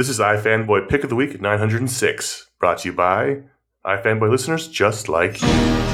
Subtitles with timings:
[0.00, 3.42] This is iFanboy Pick of the Week 906, brought to you by
[3.84, 5.89] iFanboy listeners just like you.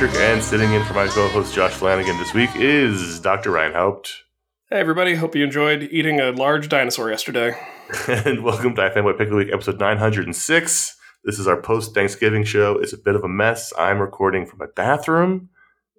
[0.00, 3.50] Kilpatrick, and sitting in for my co-host Josh Flanagan this week is Dr.
[3.50, 4.24] Ryan Haupt.
[4.70, 7.54] Hey everybody, hope you enjoyed eating a large dinosaur yesterday.
[8.08, 10.96] and welcome to iFanboy Pick of the Week, episode 906.
[11.24, 12.78] This is our post-Thanksgiving show.
[12.78, 13.74] It's a bit of a mess.
[13.78, 15.50] I'm recording from my bathroom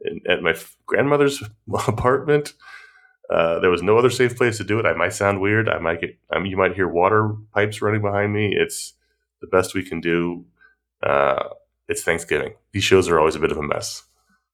[0.03, 0.55] in, at my
[0.87, 1.43] grandmother's
[1.87, 2.53] apartment.
[3.29, 4.87] Uh, there was no other safe place to do it.
[4.87, 5.69] I might sound weird.
[5.69, 6.17] I might get.
[6.33, 8.51] I mean, you might hear water pipes running behind me.
[8.57, 8.93] It's
[9.41, 10.45] the best we can do.
[11.03, 11.49] Uh,
[11.91, 12.53] it's Thanksgiving.
[12.71, 14.03] These shows are always a bit of a mess.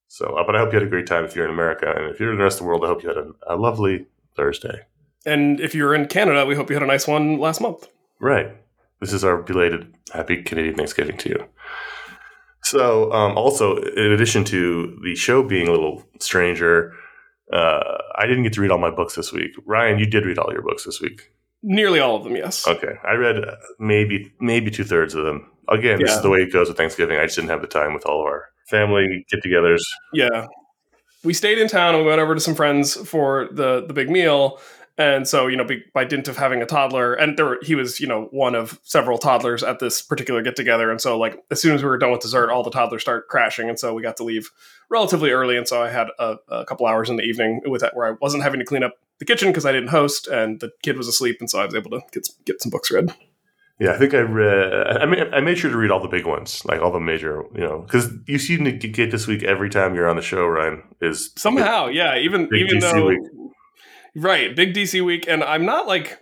[0.08, 2.10] So, uh, but I hope you had a great time if you're in America, and
[2.10, 4.08] if you're in the rest of the world, I hope you had a, a lovely
[4.36, 4.82] Thursday.
[5.26, 7.88] And if you're in Canada, we hope you had a nice one last month.
[8.20, 8.56] Right.
[9.02, 11.46] This is our belated happy Canadian Thanksgiving to you.
[12.64, 16.94] So, um, also, in addition to the show being a little stranger,
[17.54, 19.52] uh, I didn't get to read all my books this week.
[19.66, 21.32] Ryan, you did read all your books this week.
[21.64, 22.68] Nearly all of them, yes.
[22.68, 25.50] Okay, I read uh, maybe maybe two thirds of them.
[25.70, 27.18] Again, this is the way it goes with Thanksgiving.
[27.18, 29.82] I just didn't have the time with all of our family get-togethers.
[30.14, 30.48] Yeah.
[31.24, 34.10] We stayed in town and we went over to some friends for the the big
[34.10, 34.60] meal.
[35.00, 38.00] And so, you know, by dint of having a toddler, and there were, he was,
[38.00, 40.90] you know, one of several toddlers at this particular get together.
[40.90, 43.28] And so, like, as soon as we were done with dessert, all the toddlers start
[43.28, 43.70] crashing.
[43.70, 44.50] And so we got to leave
[44.90, 45.56] relatively early.
[45.56, 48.16] And so I had a, a couple hours in the evening with that where I
[48.20, 51.08] wasn't having to clean up the kitchen because I didn't host, and the kid was
[51.08, 51.38] asleep.
[51.40, 53.14] And so I was able to get get some books read.
[53.80, 54.88] Yeah, I think I read.
[55.02, 57.44] I made, I made sure to read all the big ones, like all the major,
[57.54, 60.48] you know, because you seem to get this week every time you're on the show.
[60.48, 63.20] Ryan is somehow yeah even Big even DC though week.
[64.16, 66.20] right big dc week and i'm not like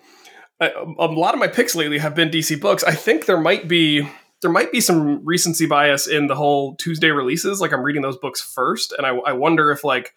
[0.60, 0.70] a,
[1.00, 4.08] a lot of my picks lately have been dc books i think there might be
[4.42, 8.18] there might be some recency bias in the whole tuesday releases like i'm reading those
[8.18, 10.12] books first and i, I wonder if like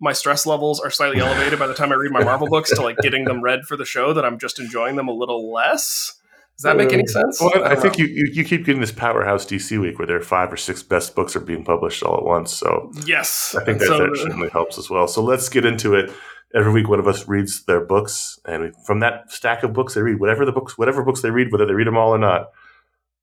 [0.00, 2.82] my stress levels are slightly elevated by the time i read my marvel books to
[2.82, 6.20] like getting them read for the show that i'm just enjoying them a little less
[6.56, 8.92] does that make any sense Well, I, I think you, you you keep getting this
[8.92, 12.18] powerhouse DC week where there are five or six best books are being published all
[12.18, 12.52] at once.
[12.52, 15.08] So yes I think that, So, that certainly helps as well.
[15.08, 16.12] So let's get into it.
[16.54, 19.94] Every week, one of us reads their books, and we, from that stack of books
[19.94, 22.18] they read, whatever the books, whatever books they read, whether they read them all or
[22.18, 22.50] not,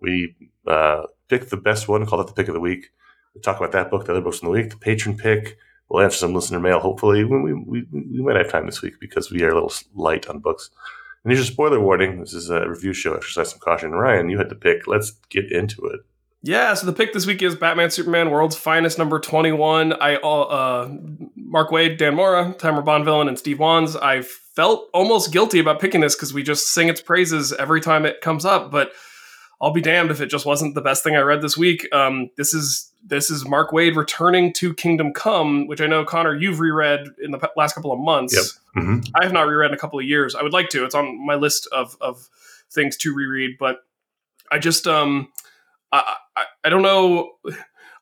[0.02, 0.34] we
[0.66, 2.88] uh, pick the best one, call it the pick of the week.
[3.36, 5.60] We talk about that book, the other books in the week, the patron pick.
[5.90, 6.80] We'll answer some listener mail.
[6.80, 10.28] Hopefully, we, we, we, might have time this week because we are a little light
[10.28, 10.70] on books.
[11.24, 12.20] And here's a spoiler warning.
[12.20, 13.14] This is a review show.
[13.14, 13.92] Exercise some caution.
[13.92, 14.88] Ryan, you had the pick.
[14.88, 16.02] Let's get into it.
[16.44, 19.94] Yeah, so the pick this week is Batman Superman World's Finest number 21.
[19.94, 20.90] I uh
[21.36, 23.96] Mark Waid, Dan Mora, Tamra Bonvillain, and Steve Wands.
[23.96, 28.06] I felt almost guilty about picking this because we just sing its praises every time
[28.06, 28.92] it comes up, but
[29.60, 31.88] I'll be damned if it just wasn't the best thing I read this week.
[31.94, 36.36] Um, this is this is Mark Waid returning to Kingdom Come, which I know Conor
[36.36, 38.36] you've reread in the last couple of months.
[38.36, 38.84] Yep.
[38.84, 40.36] hmm I have not reread in a couple of years.
[40.36, 40.84] I would like to.
[40.84, 42.28] It's on my list of of
[42.72, 43.80] things to reread, but
[44.52, 45.30] I just um
[45.92, 47.32] I I, I don't know.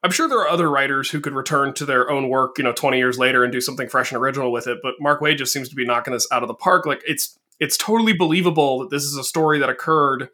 [0.04, 2.74] I'm sure there are other writers who could return to their own work, you know,
[2.74, 4.78] 20 years later and do something fresh and original with it.
[4.84, 6.86] But Mark Waid just seems to be knocking this out of the park.
[6.86, 10.30] Like it's it's totally believable that this is a story that occurred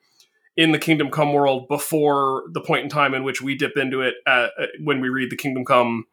[0.57, 4.01] in the Kingdom Come world before the point in time in which we dip into
[4.01, 6.05] it at, uh, when we read the Kingdom Come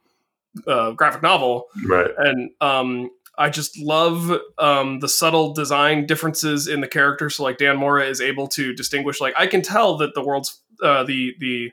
[0.67, 1.67] uh, graphic novel.
[1.87, 2.11] Right.
[2.17, 7.37] And um, I just love um, the subtle design differences in the characters.
[7.37, 9.21] So like Dan Mora is able to distinguish.
[9.21, 11.73] Like I can tell that the world's uh, the the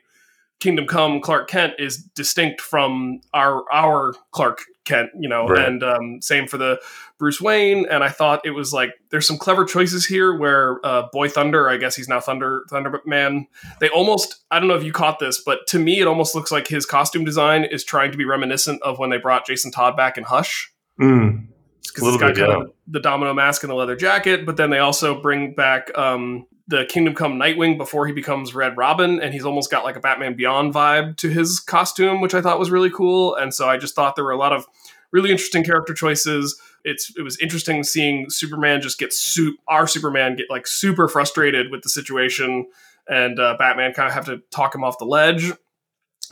[0.60, 5.66] Kingdom Come Clark Kent is distinct from our our Clark Kent, you know, Right.
[5.68, 6.80] and um, same for the
[7.18, 7.86] Bruce Wayne.
[7.90, 11.68] And I thought it was like there's some clever choices here where uh, Boy Thunder,
[11.68, 13.46] I guess he's now Thunder Thunderman.
[13.80, 16.50] They almost I don't know if you caught this, but to me it almost looks
[16.50, 19.96] like his costume design is trying to be reminiscent of when they brought Jason Todd
[19.96, 21.48] back in Hush Mm.
[21.82, 24.46] because it's got bit, kind of the domino mask and the leather jacket.
[24.46, 28.76] But then they also bring back um, the Kingdom Come Nightwing before he becomes Red
[28.76, 32.40] Robin, and he's almost got like a Batman Beyond vibe to his costume, which I
[32.40, 33.34] thought was really cool.
[33.36, 34.66] And so I just thought there were a lot of
[35.12, 36.60] really interesting character choices.
[36.84, 41.70] It's it was interesting seeing Superman just get soup our Superman get like super frustrated
[41.70, 42.66] with the situation,
[43.08, 45.52] and uh, Batman kind of have to talk him off the ledge.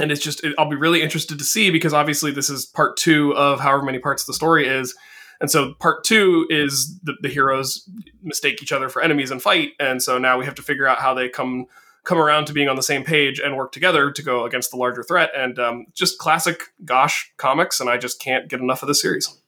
[0.01, 2.97] And it's just it, I'll be really interested to see because obviously this is part
[2.97, 4.95] two of however many parts the story is.
[5.41, 7.89] And so part two is the, the heroes
[8.23, 9.71] mistake each other for enemies and fight.
[9.79, 11.67] And so now we have to figure out how they come
[12.05, 14.77] come around to being on the same page and work together to go against the
[14.77, 15.31] larger threat.
[15.35, 19.41] And um, just classic Gosh comics, and I just can't get enough of the series.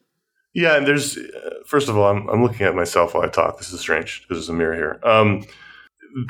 [0.53, 3.59] Yeah, and there's uh, first of all, I'm I'm looking at myself while I talk.
[3.59, 4.21] This is strange.
[4.23, 4.99] Because there's a mirror here.
[5.03, 5.45] Um,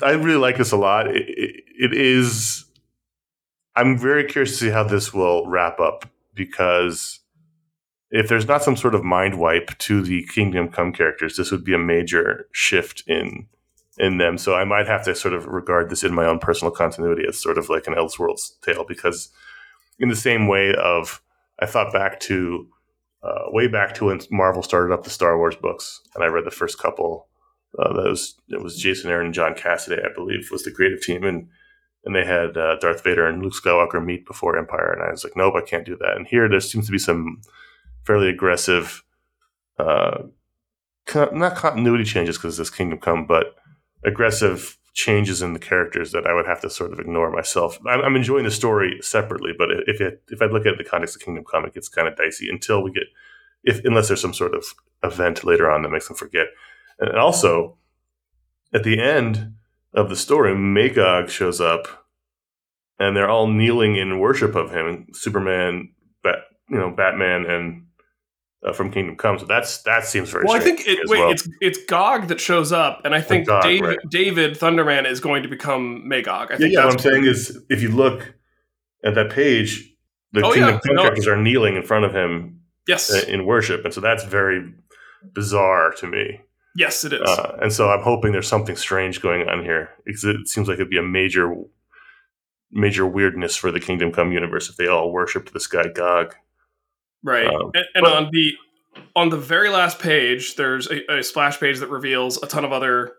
[0.03, 1.07] I really like this a lot.
[1.07, 2.65] It, it, it is.
[3.75, 7.19] I'm very curious to see how this will wrap up because
[8.09, 11.63] if there's not some sort of mind wipe to the Kingdom Come characters, this would
[11.63, 13.47] be a major shift in
[13.97, 14.37] in them.
[14.37, 17.39] So I might have to sort of regard this in my own personal continuity as
[17.39, 19.29] sort of like an Elseworlds tale because
[19.97, 21.21] in the same way of
[21.59, 22.67] I thought back to
[23.23, 26.45] uh, way back to when Marvel started up the Star Wars books, and I read
[26.45, 27.27] the first couple.
[27.77, 31.01] Uh, that was it was Jason Aaron and John Cassaday, I believe, was the creative
[31.01, 31.49] team, and
[32.05, 35.23] and they had uh, Darth Vader and Luke Skywalker meet before Empire, and I was
[35.23, 36.15] like, nope, I can't do that.
[36.15, 37.41] And here there seems to be some
[38.07, 39.03] fairly aggressive,
[39.77, 40.23] uh,
[41.05, 43.55] con- not continuity changes because this Kingdom Come, but
[44.05, 47.77] aggressive changes in the characters that I would have to sort of ignore myself.
[47.85, 51.15] I'm, I'm enjoying the story separately, but if it, if I look at the context
[51.17, 53.03] of Kingdom Come, it gets kind of dicey until we get,
[53.63, 54.65] if unless there's some sort of
[55.03, 56.47] event later on that makes them forget.
[56.99, 57.77] And also,
[58.73, 59.53] at the end
[59.93, 62.07] of the story, Magog shows up,
[62.97, 65.07] and they're all kneeling in worship of him.
[65.13, 65.89] Superman,
[66.23, 66.39] Bat,
[66.69, 67.86] you know, Batman, and
[68.65, 69.37] uh, from Kingdom Come.
[69.39, 70.45] So that's that seems very.
[70.45, 71.31] Well, I think it, wait, well.
[71.31, 73.97] it's it's Gog that shows up, and I think Gog, David, right.
[74.09, 76.51] David Thunderman is going to become Magog.
[76.51, 78.33] I think yeah, what I'm saying is, if you look
[79.03, 79.93] at that page,
[80.31, 81.01] the Oh, Kingdom yeah, Come no.
[81.03, 84.73] characters are kneeling in front of him yes, uh, in worship, and so that's very
[85.33, 86.41] bizarre to me.
[86.75, 87.21] yes, it is.
[87.21, 90.75] Uh, and so I'm hoping there's something strange going on here because it seems like
[90.75, 91.53] it'd be a major,
[92.71, 96.35] major weirdness for the Kingdom Come universe if they all worshipped this guy Gog.
[97.23, 97.47] Right.
[97.47, 98.53] Um, and and but- on the
[99.15, 102.71] on the very last page, there's a, a splash page that reveals a ton of
[102.71, 103.13] other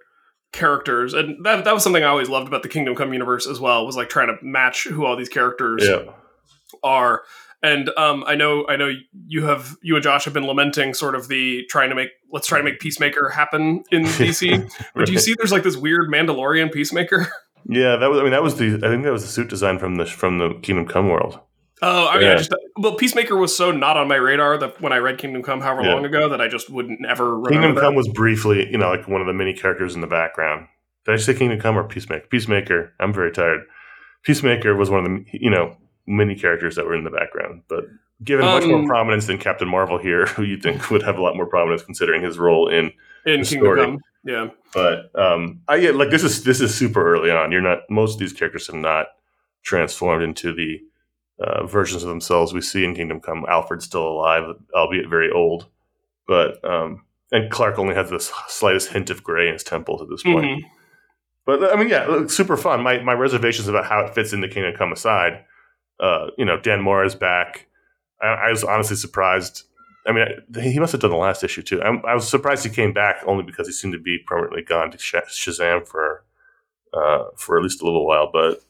[0.52, 3.60] characters, and that that was something I always loved about the Kingdom Come universe as
[3.60, 3.84] well.
[3.86, 6.12] Was like trying to match who all these characters Yeah,
[6.82, 7.22] are.
[7.60, 8.92] And um, I know, I know
[9.26, 12.46] you have you and Josh have been lamenting sort of the trying to make let's
[12.46, 14.72] try to make Peacemaker happen in DC.
[14.94, 17.26] But do you see there's like this weird Mandalorian Peacemaker?
[17.68, 17.96] yeah.
[17.96, 18.20] That was.
[18.20, 18.76] I mean, that was the.
[18.76, 21.40] I think that was the suit design from the from the Kingdom Come world.
[21.80, 24.92] Oh, I mean, I just well, Peacemaker was so not on my radar that when
[24.92, 25.94] I read Kingdom Come however Yeah.
[25.94, 27.80] long ago that I just wouldn't ever remember Kingdom that.
[27.80, 30.66] Come was briefly, you know, like one of the many characters in the background.
[31.06, 32.26] Did I say Kingdom Come or Peacemaker?
[32.28, 32.92] Peacemaker.
[33.00, 33.60] I'm very tired.
[34.24, 37.84] Peacemaker was one of the, you know, many characters that were in the background, but
[38.24, 41.22] given much more Um, prominence than Captain Marvel here, who you think would have a
[41.22, 42.92] lot more prominence considering his role in.
[43.24, 43.80] in Kingdom story.
[43.84, 43.98] Come.
[44.24, 44.48] Yeah.
[44.74, 47.52] But um, I yeah, like this is this is super early on.
[47.52, 49.06] You're not most of these characters have not
[49.62, 50.80] transformed into the
[51.40, 53.44] uh, versions of themselves we see in Kingdom Come.
[53.48, 55.66] Alfred's still alive, albeit very old,
[56.26, 60.08] but um, and Clark only has this slightest hint of gray in his temples at
[60.08, 60.46] this point.
[60.46, 60.60] Mhm.
[61.46, 62.82] But I mean, yeah, super fun.
[62.82, 65.44] My my reservations about how it fits into Kingdom Come aside,
[66.00, 67.66] uh, you know, Dan Mora is back.
[68.20, 69.64] I, I was honestly surprised.
[70.06, 70.26] I mean,
[70.62, 71.82] he must have done the last issue too.
[71.82, 74.90] I'm, I was surprised he came back only because he seemed to be permanently gone
[74.90, 76.24] to Shazam for
[76.94, 78.30] uh, for at least a little while.
[78.32, 78.62] But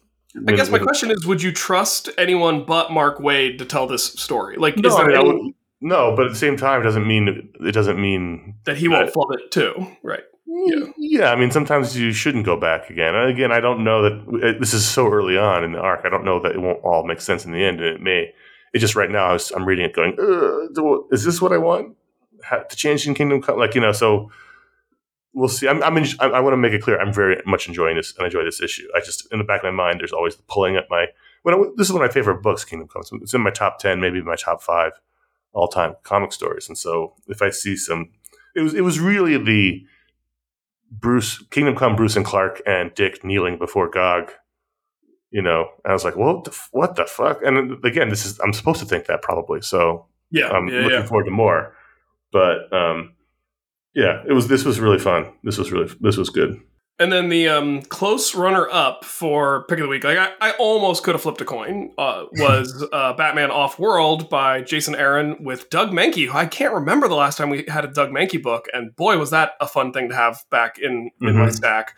[0.47, 4.05] I guess my question is: Would you trust anyone but Mark Waid to tell this
[4.05, 4.57] story?
[4.57, 7.51] Like, No, is I mean, any no, but at the same time, it doesn't mean
[7.61, 9.87] it doesn't mean that he won't flub it too?
[10.03, 10.25] Right.
[10.49, 11.21] Mm, yeah.
[11.21, 13.15] Yeah, I mean, sometimes you shouldn't go back again.
[13.15, 16.01] And again, I don't know that this is so early on in the arc.
[16.05, 18.33] I don't know that it won't all make sense in the end, and it may.
[18.75, 20.15] It just right now, I I'm reading it, going,
[21.11, 21.97] "Is this what I want
[22.45, 24.31] Ha- to change in Kingdom Come?" Like you know, so
[25.39, 25.69] we'll see.
[25.69, 28.15] I'm, I'm in, I, I want to make it clear, I'm very much enjoying this
[28.17, 28.87] and enjoy this issue.
[28.95, 31.07] I just in the back of my mind, there's always the pulling at my.
[31.43, 33.03] When I, this is one of my favorite books, Kingdom Come.
[33.23, 34.93] It's in my top ten, maybe my top five
[35.53, 36.69] all time comic stories.
[36.69, 38.11] And so if I see some,
[38.55, 39.87] it was it was really the
[40.91, 44.33] Bruce Kingdom Come, Bruce and Clark and Dick kneeling before Gog.
[45.31, 47.43] You know, I was like, what the, what the fuck?
[47.43, 49.61] And again, this is I'm supposed to think that probably.
[49.63, 51.07] So Yeah, I'm yeah, looking yeah.
[51.07, 51.75] forward to more.
[52.33, 53.15] But um,
[53.99, 55.33] yeah, it was this was really fun.
[55.43, 56.61] This was really this was good.
[57.01, 60.51] And then the um, close runner up for pick of the week, like I, I
[60.59, 65.37] almost could have flipped a coin, uh, was uh, Batman Off World by Jason Aaron
[65.45, 68.43] with Doug Mahnke, who I can't remember the last time we had a Doug Mahnke
[68.43, 71.53] book, and boy was that a fun thing to have back in in my Mhm.
[71.53, 71.95] stack.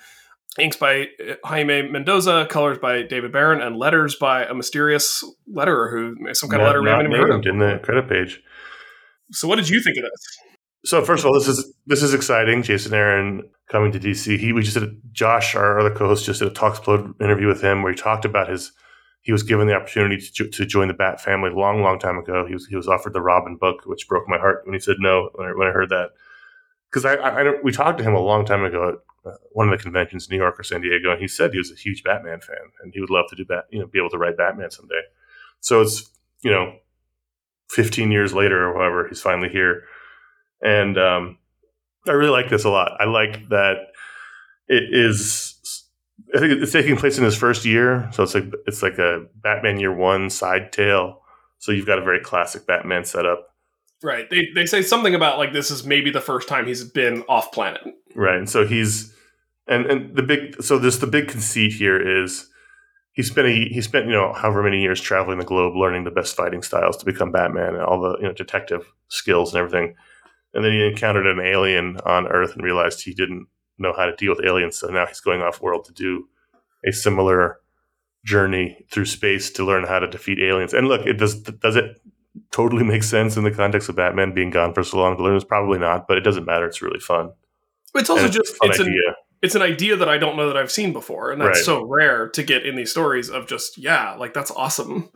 [0.58, 5.90] Inks by uh, Jaime Mendoza, colors by David Baron, and letters by a mysterious letterer
[5.90, 7.46] who some kind of Not- letter we haven't even heard of.
[7.46, 8.42] in the credit page.
[9.32, 10.38] So, what did you think of this?
[10.84, 12.62] So first of all, this is this is exciting.
[12.62, 14.38] Jason Aaron coming to DC.
[14.38, 17.62] He we just did a, Josh, our other co-host, just did a Talksplode interview with
[17.62, 18.72] him where he talked about his.
[19.22, 22.16] He was given the opportunity to, to join the Bat family a long, long time
[22.16, 22.46] ago.
[22.46, 24.96] He was he was offered the Robin book, which broke my heart when he said
[24.98, 26.12] no when I, when I heard that.
[26.90, 29.70] Because I, I, I we talked to him a long time ago at uh, one
[29.70, 31.74] of the conventions, in New York or San Diego, and he said he was a
[31.74, 34.18] huge Batman fan and he would love to do Bat, you know, be able to
[34.18, 35.02] write Batman someday.
[35.60, 36.10] So it's
[36.40, 36.76] you know,
[37.68, 39.84] fifteen years later or however, he's finally here,
[40.62, 41.38] and um,
[42.06, 42.92] I really like this a lot.
[43.00, 43.76] I like that
[44.68, 45.56] it is.
[46.34, 49.26] I think it's taking place in his first year, so it's like it's like a
[49.34, 51.22] Batman Year One side tale.
[51.58, 53.50] So you've got a very classic Batman setup,
[54.02, 54.28] Right.
[54.30, 57.52] They, they say something about like this is maybe the first time he's been off
[57.52, 57.82] planet.
[58.14, 58.36] right?
[58.36, 59.14] And so he's
[59.66, 62.48] and and the big so this the big conceit here is
[63.12, 66.10] he spent a, he spent you know however many years traveling the globe learning the
[66.10, 69.94] best fighting styles to become Batman and all the you know detective skills and everything,
[70.54, 73.46] and then he encountered an alien on Earth and realized he didn't
[73.78, 74.76] know how to deal with aliens.
[74.78, 76.28] So now he's going off world to do
[76.86, 77.60] a similar
[78.24, 80.74] journey through space to learn how to defeat aliens.
[80.74, 82.00] And look, it does does it
[82.52, 85.36] totally make sense in the context of Batman being gone for so long to learn?
[85.36, 86.66] It's probably not, but it doesn't matter.
[86.66, 87.30] It's really fun.
[87.94, 89.16] It's also And just fun it's an idea.
[89.42, 91.64] it's an idea that I don't know that I've seen before, and that's Right.
[91.64, 95.10] so rare to get in these stories of just yeah, like that's awesome.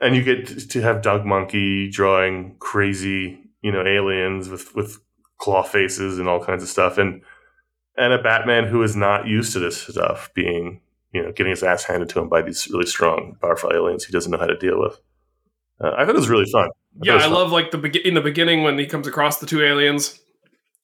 [0.00, 4.98] and you get to have Doug Mahnke drawing crazy, you know, aliens with with
[5.38, 7.22] claw faces and all kinds of stuff, and
[7.96, 10.80] and a Batman who is not used to this stuff, being
[11.12, 14.12] you know getting his ass handed to him by these really strong, powerful aliens he
[14.12, 14.98] doesn't know how to deal with.
[15.82, 16.68] Uh, I thought it was really fun.
[16.98, 17.32] thought Yeah, I fun.
[17.32, 20.20] love like the be- in the beginning when he comes across the two aliens,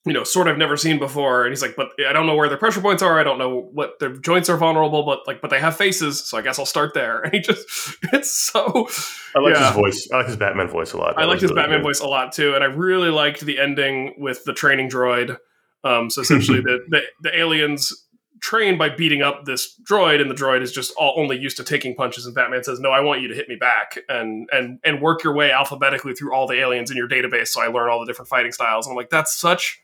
[0.07, 2.47] you know, sort I've never seen before, and he's like, "But I don't know where
[2.47, 3.19] their pressure points are.
[3.19, 6.37] I don't know what their joints are vulnerable, but like, but they have faces, so
[6.37, 7.67] I guess I'll start there." And he just,
[8.13, 8.87] it's so.
[9.35, 9.67] I like yeah.
[9.67, 10.09] his voice.
[10.13, 11.17] I like his Batman voice a lot.
[11.17, 11.87] I That liked was his really Batman good.
[11.87, 15.37] voice a lot too, and I really liked the ending with the training droid.
[15.83, 17.91] Um, so essentially, the, the the aliens
[18.39, 21.63] train by beating up this droid, and the droid is just all only used to
[21.63, 22.25] taking punches.
[22.25, 25.23] And Batman says, "No, I want you to hit me back and and and work
[25.23, 28.05] your way alphabetically through all the aliens in your database, so I learn all the
[28.05, 29.81] different fighting styles." And I'm like, that's such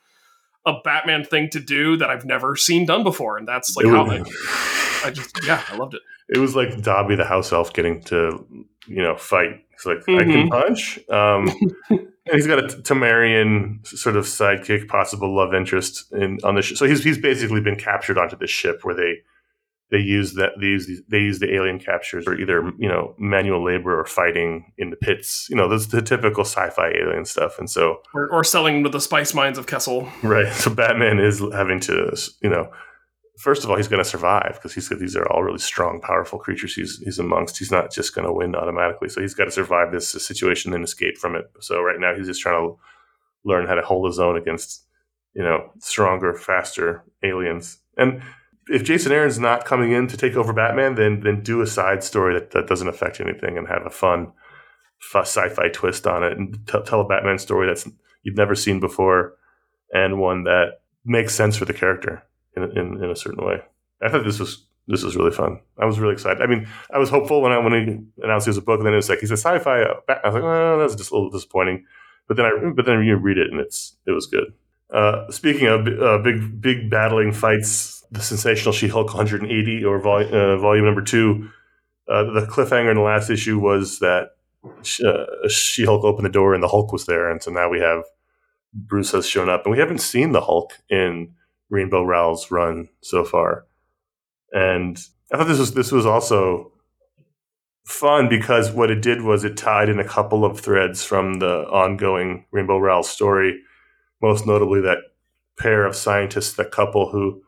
[0.65, 4.05] a Batman thing to do that I've never seen done before, and that's like how
[4.05, 4.17] I,
[5.05, 6.01] I just yeah, I loved it.
[6.29, 8.46] it was like Dobby the house elf getting to
[8.88, 9.65] you know fight.
[9.72, 10.32] He's like, I Mm-hmm.
[10.32, 11.00] can punch.
[11.10, 11.50] Um,
[11.89, 16.77] and he's got a Tamarian sort of sidekick, possible love interest in on the ship.
[16.77, 19.22] So he's he's basically been captured onto this ship where they
[19.93, 23.13] they use that they use these, they use the alien captures for either you know
[23.19, 25.45] manual labor or fighting in the pits.
[25.51, 27.59] You know, that's the typical sci-fi alien stuff.
[27.59, 30.09] And so Or, or selling to the spice mines of Kessel.
[30.23, 30.51] Right.
[30.51, 32.71] So Batman is having to, you know,
[33.38, 36.39] first of all, he's going to survive because he's these are all really strong, powerful
[36.39, 37.59] creatures he's he's amongst.
[37.59, 39.09] He's not just going to win automatically.
[39.09, 41.45] So he's got to survive this situation and escape from it.
[41.59, 42.79] So right now he's just trying to
[43.45, 44.88] learn how to hold his own against,
[45.35, 47.77] you know, stronger, faster aliens.
[47.95, 48.23] And
[48.67, 52.03] if Jason Aaron's not coming in to take over Batman, then then do a side
[52.03, 54.32] story that, that doesn't affect anything and have a fun,
[55.00, 57.89] fu- sci-fi twist on it and t- tell a Batman story that's
[58.24, 59.36] you've never seen before
[59.93, 62.24] and one that makes sense for the character
[62.55, 63.62] in, in, in a certain way.
[64.01, 65.62] I thought this was this was really fun.
[65.79, 66.41] I was really excited.
[66.41, 68.86] I mean, I was hopeful when I when he announced he was a book, and
[68.86, 69.84] then it was like he said sci-fi.
[69.84, 71.86] uh, I was like, oh, that's just a little disappointing.
[72.27, 74.53] But then I but then you read it and it's it was good.
[74.93, 80.58] Uh, speaking of uh, big big battling fights, the sensational She-Hulk 180 or vol- uh,
[80.58, 81.50] volume number two.
[82.08, 84.29] Uh, the cliffhanger in the last issue was that
[85.03, 88.03] uh, She-Hulk opened the door and the Hulk was there, and so now we have
[88.74, 91.34] Bruce has shown up, and we haven't seen the Hulk in
[91.70, 93.65] Rainbow Rowell's run so far,
[94.51, 95.00] and
[95.32, 96.72] I thought this was this was also
[97.86, 101.67] fun because what it did was it tied in a couple of threads from the
[101.70, 103.60] ongoing Rainbow Rowell story,
[104.22, 105.00] most notably that
[105.60, 107.43] pair of scientists, that couple who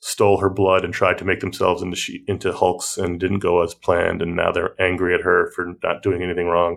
[0.00, 3.62] stole her blood and tried to make themselves into she, into Hulks and didn't go
[3.62, 6.76] as planned, and now they're angry at her for not doing anything wrong.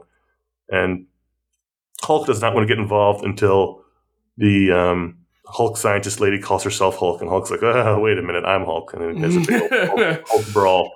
[0.69, 1.05] And
[2.01, 3.83] Hulk does not want to get involved until
[4.37, 8.45] the um, Hulk scientist lady calls herself Hulk, and Hulk's like, "Oh, wait a minute,
[8.45, 10.91] I'm Hulk," and then there's a big Hulk, Hulk brawl.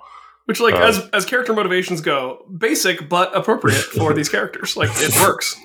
[0.46, 4.76] Which, like, Um, as as character motivations go, basic but appropriate for these characters.
[4.76, 5.56] Like, it works.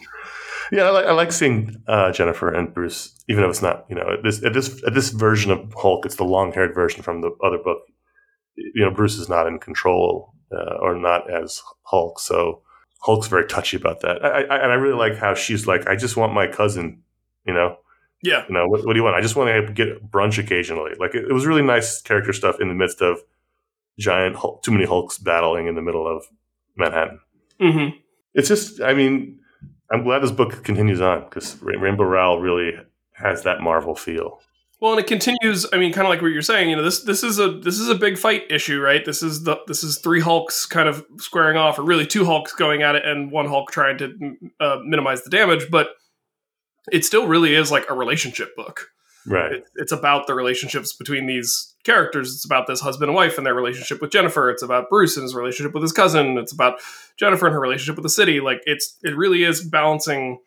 [0.71, 3.95] Yeah, I like, I like seeing uh, Jennifer and Bruce, even though it's not, you
[3.95, 7.01] know, at this at this at this version of Hulk, it's the long haired version
[7.01, 7.79] from the other book.
[8.55, 12.61] You know, Bruce is not in control uh, or not as Hulk, so
[13.01, 14.23] Hulk's very touchy about that.
[14.23, 17.01] I, I, and I really like how she's like, I just want my cousin,
[17.45, 17.77] you know,
[18.21, 18.43] Yeah.
[18.47, 19.15] you know, what, what do you want?
[19.15, 20.91] I just want to get brunch occasionally.
[20.99, 23.19] Like it, it was really nice character stuff in the midst of
[23.97, 26.25] giant, Hulk, too many Hulks battling in the middle of
[26.77, 27.19] Manhattan
[27.59, 27.87] hmm
[28.33, 29.37] it's just i mean
[29.91, 32.73] i'm glad this book continues on because rainbow rowell really
[33.13, 34.39] has that marvel feel
[34.81, 35.65] Well, and it continues.
[35.73, 36.69] I mean, kind of like what you're saying.
[36.69, 39.03] You know, this this is a this is a big fight issue, right?
[39.03, 42.53] This is the this is three Hulks kind of squaring off, or really two Hulks
[42.53, 45.69] going at it, and one Hulk trying to uh, minimize the damage.
[45.69, 45.89] But
[46.93, 48.87] it still really is like a relationship book.
[49.25, 52.33] Right It, it's about the relationships between these characters.
[52.33, 54.49] It's about this husband and wife and their relationship with Jennifer.
[54.49, 56.37] It's about Bruce and his relationship with his cousin.
[56.37, 56.79] It's about
[57.17, 58.39] Jennifer and her relationship with the city.
[58.39, 60.39] Like it's it really is balancing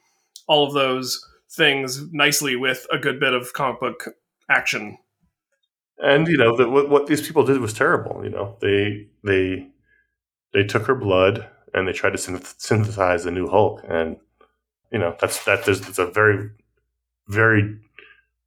[0.46, 4.08] all of those things nicely with a good bit of comic book
[4.50, 4.98] action.
[6.02, 9.66] and you know the, what, what these people did was terrible you know they they
[10.52, 14.16] they took her blood and they tried to synth- synthesize a new hulk and
[14.90, 16.50] you know that's that there's it's a very
[17.28, 17.78] very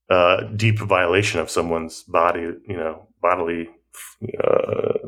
[0.09, 3.69] uh, deep violation of someone's body you know bodily
[4.43, 5.07] uh,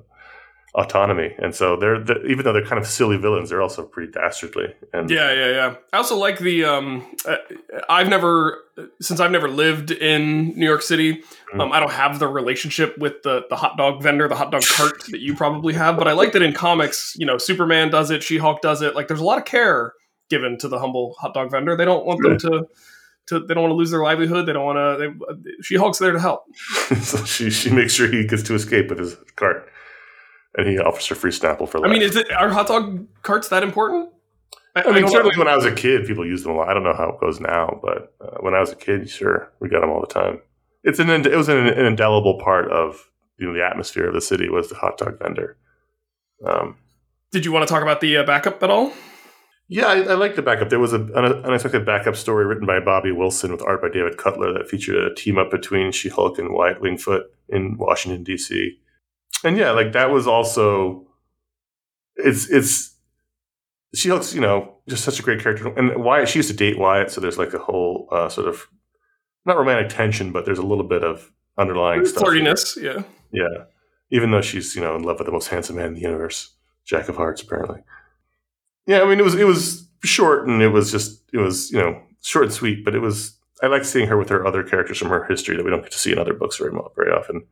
[0.75, 4.11] autonomy and so they're, they even though they're kind of silly villains they're also pretty
[4.11, 5.75] dastardly and Yeah, yeah, yeah.
[5.91, 6.65] I also like the.
[6.65, 7.37] Um, uh,
[7.89, 8.63] I've never,
[9.01, 11.23] since I've never lived in New York City,
[11.59, 14.63] um, I don't have the relationship with the the hot dog vendor, the hot dog
[14.63, 15.97] cart that you probably have.
[15.97, 18.95] But I like that in comics, you know, Superman does it, She Hulk does it.
[18.95, 19.93] Like, there's a lot of care
[20.29, 21.75] given to the humble hot dog vendor.
[21.75, 22.67] They don't want them to.
[23.27, 24.45] To, they don't want to lose their livelihood.
[24.45, 25.43] They don't want to.
[25.61, 26.45] She Hulk's there to help.
[27.01, 29.69] so she she makes sure he gets to escape with his cart,
[30.55, 31.89] and he offers her free Snapple for life.
[31.89, 34.09] I mean, is it are hot dog carts that important?
[34.75, 35.39] I mean, don't certainly know.
[35.39, 36.69] when I was a kid, people used them a lot.
[36.69, 39.51] I don't know how it goes now, but uh, when I was a kid, sure,
[39.59, 40.39] we got them all the time.
[40.83, 43.09] It's an it was an, an indelible part of
[43.39, 45.57] you know the atmosphere of the city was the hot dog vendor.
[46.45, 46.77] Um,
[47.31, 48.93] Did you want to talk about the uh, backup at all?
[49.67, 50.69] Yeah, I, I like the backup.
[50.69, 54.17] There was a an unexpected backup story written by Bobby Wilson with art by David
[54.17, 58.79] Cutler that featured a team up between She Hulk and Wyatt Wingfoot in Washington D.C.
[59.43, 61.07] And yeah, like that was also
[62.15, 62.95] it's it's
[63.93, 66.79] She Hulk's you know just such a great character, and Wyatt she used to date
[66.79, 68.67] Wyatt, so there's like a whole uh, sort of
[69.47, 72.23] not romantic tension, but there's a little bit of underlying stuff.
[72.23, 73.03] Flirtiness, yeah.
[73.31, 73.63] Yeah.
[74.11, 76.53] Even though she's, you know, in love with the most handsome man in the universe,
[76.85, 77.79] Jack of Hearts, apparently.
[78.87, 81.77] Yeah, I mean it was it was short and it was just it was, you
[81.77, 84.97] know, short and sweet, but it was I like seeing her with her other characters
[84.97, 87.11] from her history that we don't get to see in other books very much very
[87.11, 87.45] often.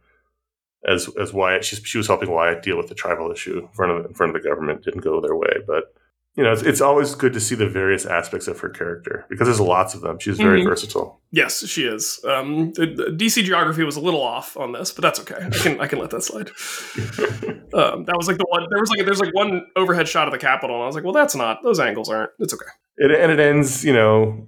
[0.87, 3.91] As as Wyatt, she's, she was helping Wyatt deal with the tribal issue in front
[3.91, 4.83] of in front of the government.
[4.83, 5.93] Didn't go their way, but
[6.35, 9.47] you know, it's, it's always good to see the various aspects of her character because
[9.47, 10.19] there's lots of them.
[10.19, 10.65] She's very Mhm.
[10.67, 11.21] versatile.
[11.31, 12.19] Yes, she is.
[12.27, 15.35] Um, the, the DC geography was a little off on this, but that's okay.
[15.45, 16.49] I can I can let that slide.
[17.73, 18.65] Um, that was like the one.
[18.69, 21.03] There was like there's like one overhead shot of the Capitol, and I was like,
[21.03, 21.61] well, that's not.
[21.61, 22.29] Those angles aren't.
[22.39, 22.65] It's okay.
[22.97, 24.47] It, and it ends, you know,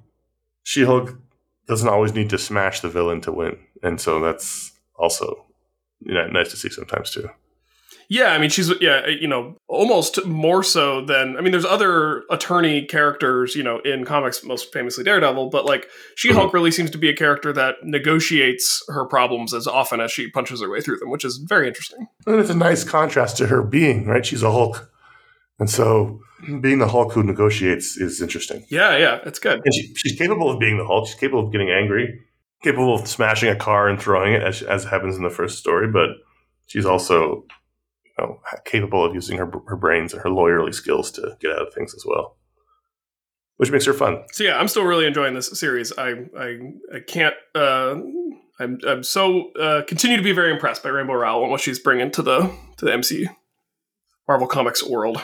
[0.63, 1.13] She Hulk
[1.67, 3.58] doesn't always need to smash the villain to win.
[3.84, 5.45] And so that's also
[6.00, 7.30] you know, nice to see sometimes too.
[8.10, 11.52] Yeah, I mean, she's yeah, uh, you know, almost more so than I mean.
[11.52, 16.54] There's other attorney characters, you know, in comics, most famously Daredevil, but like She Hulk
[16.54, 20.62] really seems to be a character that negotiates her problems as often as she punches
[20.62, 22.08] her way through them, which is very interesting.
[22.26, 24.26] And it's a nice contrast to her being, right?
[24.26, 24.89] She's a Hulk.
[25.60, 26.22] And so
[26.62, 28.65] being the Hulk who negotiates is interesting.
[28.70, 29.60] Yeah, yeah, it's good.
[29.65, 31.08] And she, she's capable of being the Hulk.
[31.08, 32.22] She's capable of getting angry,
[32.63, 35.91] capable of smashing a car and throwing it, as, as happens in the first story.
[35.91, 36.10] But
[36.67, 37.43] she's also
[38.17, 41.73] know, capable of using her, her brains and her lawyerly skills to get out of
[41.73, 42.38] things as well,
[43.58, 44.23] which makes her fun.
[44.32, 45.93] So yeah, I'm still really enjoying this series.
[45.97, 46.58] I I,
[46.95, 47.36] I can't.
[47.53, 47.95] Uh,
[48.60, 51.80] I'm I'm so uh, continue to be very impressed by Rainbow Rowell and what she's
[51.80, 53.27] bringing to the to the MCU,
[54.27, 55.21] Marvel Comics world.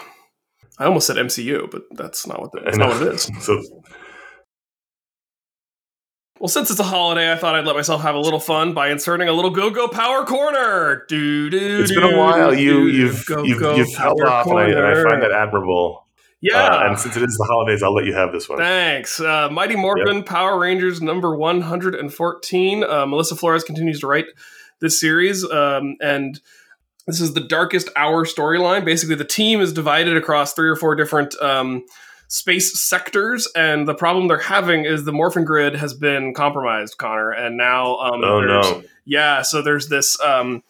[0.79, 3.29] I almost said MCU, but that's not what the, that's not what it is.
[3.41, 3.61] So
[6.43, 8.89] Well, since it's a holiday, I thought I'd let myself have a little fun by
[8.89, 11.05] inserting a little Go Go Power Corner.
[11.07, 11.79] Do do.
[11.79, 12.53] It's been a while.
[12.53, 16.05] You you've you've, you've held off, and I, and I find that admirable.
[16.41, 16.57] Yeah.
[16.57, 18.57] Uh, and since it is the holidays, I'll let you have this one.
[18.57, 19.21] Thanks.
[19.21, 22.83] Uh, Mighty Morphin Power Rangers number 114.
[22.83, 24.25] Uh, Melissa Flores continues to write
[24.81, 25.49] this series.
[25.49, 26.41] Um, and
[27.07, 28.83] this is the darkest hour storyline.
[28.83, 31.85] Basically, the team is divided across three or four different um,
[32.27, 33.47] space sectors.
[33.55, 37.31] And the problem they're having is the Morphin Grid has been compromised, Conor.
[37.31, 37.97] And now.
[37.97, 38.83] Um, oh, no.
[39.05, 39.41] Yeah.
[39.41, 40.19] So there's this.
[40.21, 40.63] Um,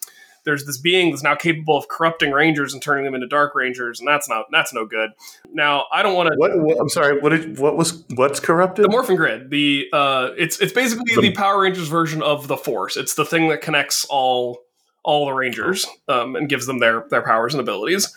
[0.46, 4.00] there's this being that's now capable of corrupting rangers and turning them into dark rangers,
[4.00, 5.12] and that's not that's no good.
[5.52, 6.78] Now I don't want to?
[6.80, 7.20] I'm sorry.
[7.20, 7.60] What did?
[7.60, 8.04] What was?
[8.16, 8.86] What's corrupted?
[8.86, 9.50] the Morphin Grid.
[9.50, 12.98] The uh, it's it's basically The- the Power Rangers version of the Force.
[12.98, 14.60] It's the thing that connects all
[15.04, 18.14] all the Rangers um, and gives them their their powers and abilities.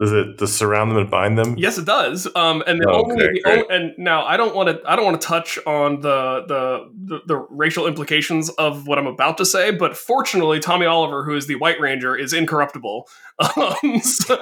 [0.00, 1.56] Does it does surround them and bind them?
[1.58, 2.28] Yes, it does.
[2.36, 4.94] Um, and the Oh, only, okay, the only- and now I don't want to I
[4.94, 9.38] don't want to touch on the, the the the racial implications of what I'm about
[9.38, 13.08] to say, but fortunately, Tommy Oliver, who is the White Ranger, is incorruptible.
[13.56, 14.36] Um, so,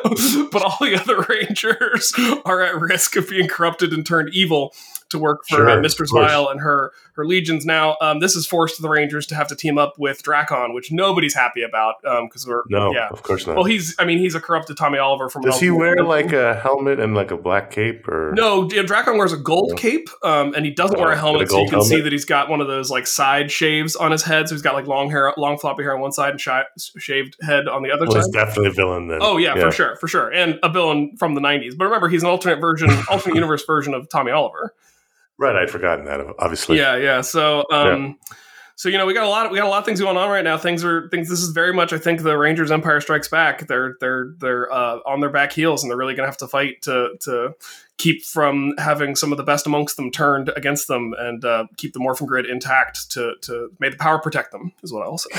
[0.50, 2.14] but all the other Rangers
[2.46, 4.72] are at risk of being corrupted and turned evil
[5.10, 6.10] to work for Sure, uh, Mistress.
[6.10, 7.64] Vile and her her legions.
[7.64, 10.92] Now, um, this has forced the Rangers to have to team up with Drakkon, which
[10.92, 13.08] nobody's happy about because we're No, yeah.
[13.10, 13.56] of course not.
[13.56, 15.42] Well, he's I mean he's a corrupted Tommy Oliver from.
[15.42, 18.32] does he wear like a helmet and like a black cape or?
[18.36, 19.80] No, yeah, Drakkon wears a gold Yeah.
[19.80, 22.24] cape, um, and he doesn't Oh, wear a helmet, so you can see that he's
[22.24, 24.48] got one of those like side shaves on his head.
[24.48, 26.40] So he's got like long hair, long floppy hair on one side, and
[26.98, 28.18] shaved head on the other Well, side.
[28.20, 29.18] he's definitely a villain then.
[29.22, 31.76] Oh yeah, for sure, for sure, and a villain from the '90s.
[31.76, 34.74] But remember, he's an alternate version, alternate universe version of Tommy Oliver.
[35.38, 36.20] Right, I'd forgotten that.
[36.38, 36.78] Obviously.
[36.78, 37.20] Yeah, yeah.
[37.20, 38.18] So, um,
[38.76, 39.46] so you know, we got a lot.
[39.46, 40.58] Of, we got a lot of things going on right now.
[40.58, 41.28] Things are things.
[41.28, 43.66] This is very much, I think, the Rangers Empire Strikes Back.
[43.66, 46.82] They're they're they're uh, on their back heels, and they're really gonna have to fight
[46.82, 47.54] to to
[47.98, 51.92] keep from having some of the best amongst them turned against them, and uh, keep
[51.94, 53.10] the Morphin Grid intact.
[53.12, 55.30] To to may the power protect them is what I'll say.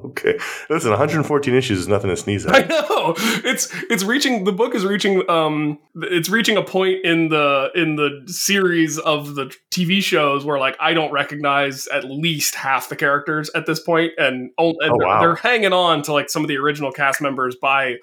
[0.12, 0.38] Okay.
[0.70, 2.54] Listen, 114 issues is nothing to sneeze at.
[2.56, 7.28] I know it's it's reaching the book is reaching um it's reaching a point in
[7.28, 12.54] the in the series of the TV shows where like I don't recognize at least
[12.54, 15.20] half the characters at this point and, and Oh, they're, wow.
[15.20, 17.96] they're hanging on to like some of the original cast members by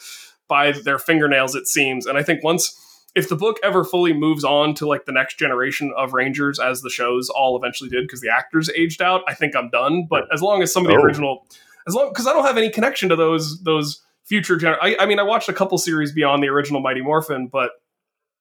[0.47, 4.43] by their fingernails it seems and I think once if the book ever fully moves
[4.43, 8.21] on to like the next generation of Rangers as the shows all eventually did because
[8.21, 10.97] the actors aged out I think I'm done but as long as some of the
[10.97, 11.01] Oh.
[11.03, 11.45] original
[11.87, 15.05] as long because I don't have any connection to those those future gener- I, I
[15.05, 17.71] mean I watched a couple series beyond the original Mighty Morphin, but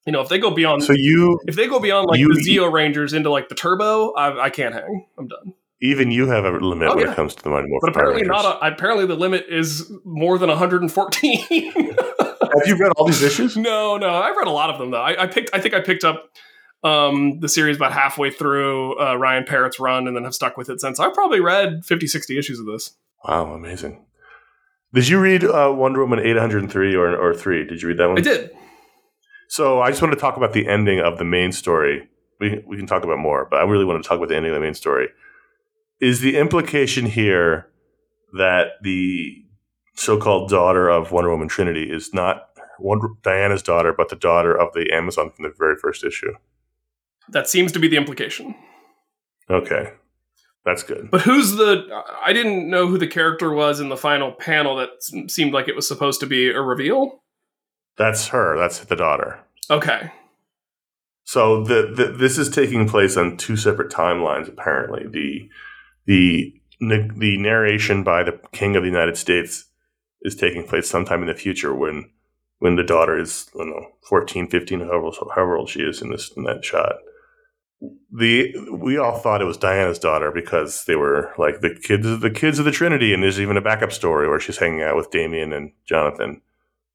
[0.07, 2.41] you know if they go beyond So you, if they go beyond like you- the
[2.41, 5.07] Zeo Rangers into like the Turbo, I, I can't hang.
[5.19, 5.55] I'm done.
[5.81, 7.13] even you have a limit Oh, when yeah.
[7.13, 8.45] it comes to the Mighty Morphin But apparently not.
[8.63, 11.73] A, apparently the limit is more than 114.
[12.49, 13.57] Have you read all these issues?
[13.57, 15.01] no, no, I've read a lot of them though.
[15.03, 15.51] I, I picked.
[15.53, 16.31] I think I picked up
[16.85, 20.71] um the series about halfway through uh, Ryan Parrott's run and then have stuck with
[20.71, 20.99] it since.
[21.01, 22.97] I've probably read 50, 60 issues of this.
[23.25, 24.05] Wow, amazing.
[24.95, 27.67] Did you read uh, Wonder Woman 803 or, or 3?
[27.67, 28.19] Did you read that one?
[28.19, 28.51] I did.
[29.49, 32.09] So I just want to talk about the ending of the main story.
[32.41, 34.53] We, we can talk about more, but I really want to talk about the ending
[34.53, 35.09] of the main story.
[36.01, 37.69] Is the implication here
[38.37, 39.45] that the
[39.95, 44.73] so-called daughter of Wonder Woman Trinity is not Wonder, Diana's daughter, but the daughter of
[44.73, 46.33] the Amazon from the very first issue?
[47.31, 48.55] That seems to be the implication.
[49.51, 49.93] Okay,
[50.69, 51.11] that's good.
[51.11, 51.89] But who's the?
[52.23, 54.77] I didn't know who the character was in the final panel.
[54.77, 54.91] That
[55.31, 57.23] seemed like it was supposed to be a reveal.
[57.97, 58.57] That's her.
[58.59, 59.41] That's the daughter.
[59.71, 60.11] Okay,
[61.25, 64.49] So the, the this is taking place on two separate timelines.
[64.49, 65.51] Apparently, the
[66.07, 69.65] the the narration by the King of the United States
[70.23, 72.11] is taking place sometime in the future when
[72.59, 76.11] when the daughter is I don't know 14, 15, however, however old she is in
[76.11, 76.97] this in that shot.
[78.11, 82.21] The we all thought it was Diana's daughter because they were like the kids of
[82.21, 84.97] the kids of the Trinity, and there's even a backup story where she's hanging out
[84.97, 86.41] with Damian and Jonathan.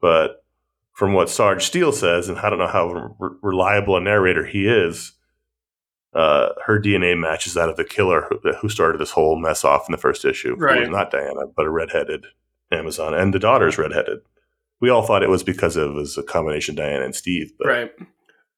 [0.02, 0.44] But
[0.92, 4.68] from what Sarge Steele says, and I don't know how re- reliable a narrator he
[4.68, 5.14] is,
[6.14, 9.88] uh, her DNA matches that of the killer who, who started this whole mess off
[9.88, 10.56] in the first issue.
[10.56, 10.82] Right.
[10.82, 12.26] was not Diana, but a redheaded
[12.72, 14.20] Amazon, and the daughter's redheaded.
[14.80, 17.68] We all thought it was because it was a combination of Diana and Steve, but
[17.68, 17.92] right.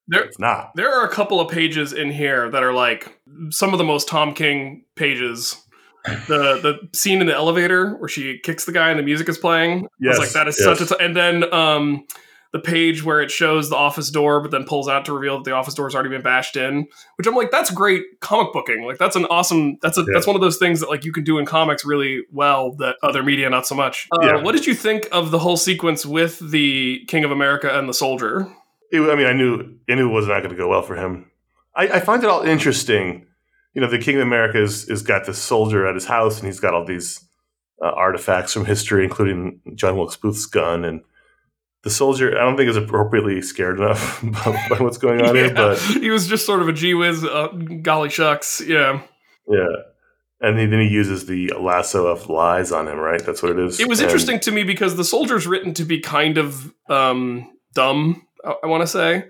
[0.07, 0.71] There, it's not.
[0.75, 4.07] there are a couple of pages in here that are like some of the most
[4.07, 5.61] Tom King pages.
[6.05, 9.39] The the scene in the elevator where she kicks the guy and the music is
[9.39, 9.87] playing.
[9.99, 10.77] Yes, was like that is yes.
[10.77, 10.95] such a.
[10.95, 12.05] T- and then um,
[12.53, 15.43] the page where it shows the office door, but then pulls out to reveal that
[15.43, 16.85] the office door has already been bashed in.
[17.17, 18.83] Which I'm like, that's great comic booking.
[18.85, 19.77] Like that's an awesome.
[19.81, 20.07] That's a Yeah.
[20.13, 22.97] that's one of those things that like you can do in comics really well that
[23.01, 24.07] other media not so much.
[24.11, 24.35] Uh, Yeah.
[24.43, 27.95] What did you think of the whole sequence with the King of America and the
[27.95, 28.47] soldier?
[28.91, 30.95] It- I mean, I knew I knew it was not going to go well for
[30.95, 31.29] him.
[31.75, 33.25] I, I find it all interesting.
[33.73, 36.45] You know, the King of America is, is got this soldier at his house, and
[36.45, 37.19] he's got all these
[37.83, 40.85] uh, artifacts from history, including John Wilkes Booth's gun.
[40.85, 41.01] And
[41.83, 45.53] the soldier, I don't think is appropriately scared enough by, by what's going on here,
[45.53, 47.25] but he was just sort of a gee whiz.
[47.25, 47.47] Uh,
[47.81, 49.01] golly shucks, yeah.
[49.49, 49.65] yeah.
[50.39, 53.23] And he, then he uses the lasso of lies on him, right?
[53.25, 53.79] That's what it is.
[53.81, 57.51] It was And- interesting to me because the soldier's written to be kind of um,
[57.73, 58.24] dumb.
[58.45, 59.25] I, I want to say,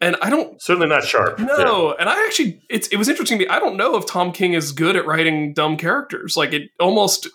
[0.00, 1.38] and I don't Certainly not sharp.
[1.38, 1.94] know.
[1.98, 3.48] And I actually, it's it was interesting to me.
[3.50, 6.36] I don't know if Tom King is good at writing dumb characters.
[6.36, 7.28] Like it almost.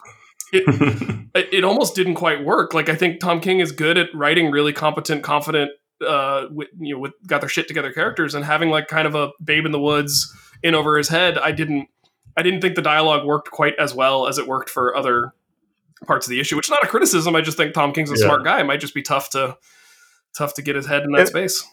[0.52, 0.63] It,
[1.36, 2.74] it it almost didn't quite work.
[2.74, 5.72] Like I think Tom King is good at writing really competent, confident,
[6.08, 9.15] uh, with, you know, with got their shit together characters, and having like kind of
[9.15, 11.38] a babe in the woods in over his head.
[11.38, 11.89] I didn't,
[12.38, 15.34] I didn't think the dialogue worked quite as well as it worked for other
[16.06, 16.56] parts of the issue.
[16.56, 17.36] Which is not a criticism.
[17.36, 18.26] I just think Tom King's a Yeah.
[18.26, 18.60] smart guy.
[18.62, 19.58] It might just be tough to,
[20.36, 21.63] tough to get his head in that And- space.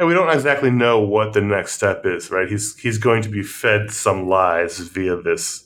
[0.00, 2.48] And we don't exactly know what the next step is, right?
[2.48, 5.64] He's he's going to be fed some lies via this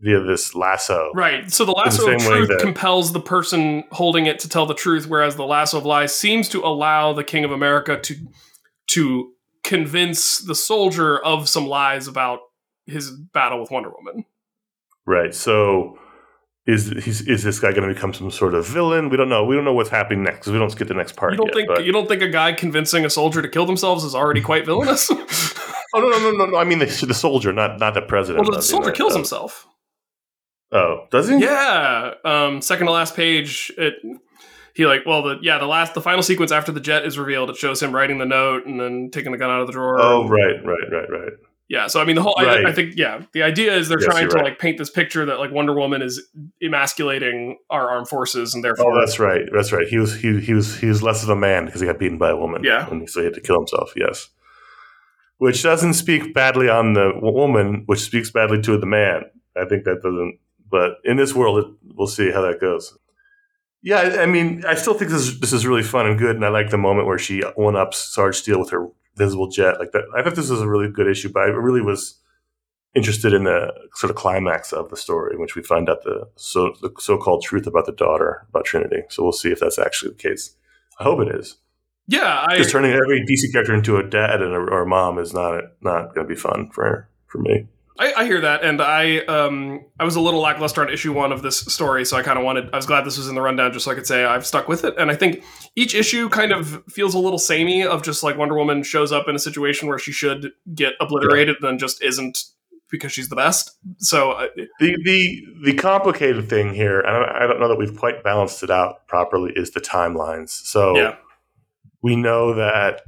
[0.00, 1.12] via this lasso.
[1.14, 1.48] Right.
[1.52, 4.74] So the lasso the of truth that- compels the person holding it to tell the
[4.74, 8.16] truth, whereas the lasso of lies seems to allow the King of America to
[8.94, 12.40] to convince the soldier of some lies about
[12.86, 14.24] his battle with Wonder Woman.
[15.06, 15.32] Right.
[15.36, 15.99] So
[16.66, 19.08] is he's, is this guy going to become some sort of villain?
[19.08, 19.44] We don't know.
[19.44, 21.54] We don't know what's happening next we don't get the next part You don't yet.
[21.54, 24.40] think but- you don't think a guy convincing a soldier to kill themselves is already
[24.40, 25.10] quite villainous?
[25.94, 26.58] oh no no no no no!
[26.58, 28.46] I mean the, the soldier, not not the president.
[28.46, 29.66] Well, the soldier kills uh, himself.
[30.72, 31.38] Oh, does he?
[31.38, 32.12] Yeah.
[32.24, 33.94] Um, second to last page, it
[34.74, 37.50] he like well the yeah the last the final sequence after the jet is revealed.
[37.50, 39.98] It shows him writing the note and then taking the gun out of the drawer.
[40.00, 41.32] Oh right right right right.
[41.70, 42.66] Yeah, so I mean, the whole Right.
[42.66, 44.44] I, I think yeah, the idea is they're Yes, trying to right.
[44.44, 46.20] like paint this picture that like Wonder Woman is
[46.60, 49.42] emasculating our armed forces and therefore Oh, that's right.
[49.54, 49.86] That's right.
[49.86, 52.18] He was he he was he was less of a man because he got beaten
[52.18, 52.62] by a woman.
[52.64, 52.90] Yeah.
[52.90, 53.92] and so he had to kill himself.
[53.96, 54.28] Yes,
[55.38, 59.22] which doesn't speak badly on the woman, which speaks badly to the man.
[59.56, 60.38] I think that doesn't.
[60.70, 62.96] But in this world, it, we'll see how that goes.
[63.82, 66.44] Yeah, I- mean, I still think this is, this is really fun and good, and
[66.44, 68.88] I like the moment where she one ups Sarge Steele with her
[69.20, 70.04] visible jet like that.
[70.16, 72.18] I thought this was a really good issue, but I really was
[72.94, 76.28] interested in the sort of climax of the story, in which we find out the
[76.36, 79.02] so the so-called truth about the daughter, about Trinity.
[79.08, 80.56] So we'll see if that's actually the case.
[80.98, 81.56] I hope it is.
[82.08, 82.44] yeah.
[82.48, 85.32] I Just turning every DC character into a dad and a, or a mom is
[85.32, 87.68] not not going to be fun for for me.
[87.98, 91.32] I, I hear that, and I um I was a little lackluster on issue one
[91.32, 93.42] of this story, so I kind of wanted I was glad this was in the
[93.42, 95.44] rundown just so I could say I've stuck with it, and I think
[95.76, 99.28] each issue kind of feels a little samey of just like Wonder Woman shows up
[99.28, 102.44] in a situation where she should get obliterated, and then just isn't
[102.90, 103.76] because she's the best.
[103.98, 104.48] So uh,
[104.80, 108.70] The the the complicated thing here, and I don't know that we've quite balanced it
[108.70, 110.50] out properly, is the timelines.
[110.50, 111.16] So yeah,
[112.02, 113.02] we know that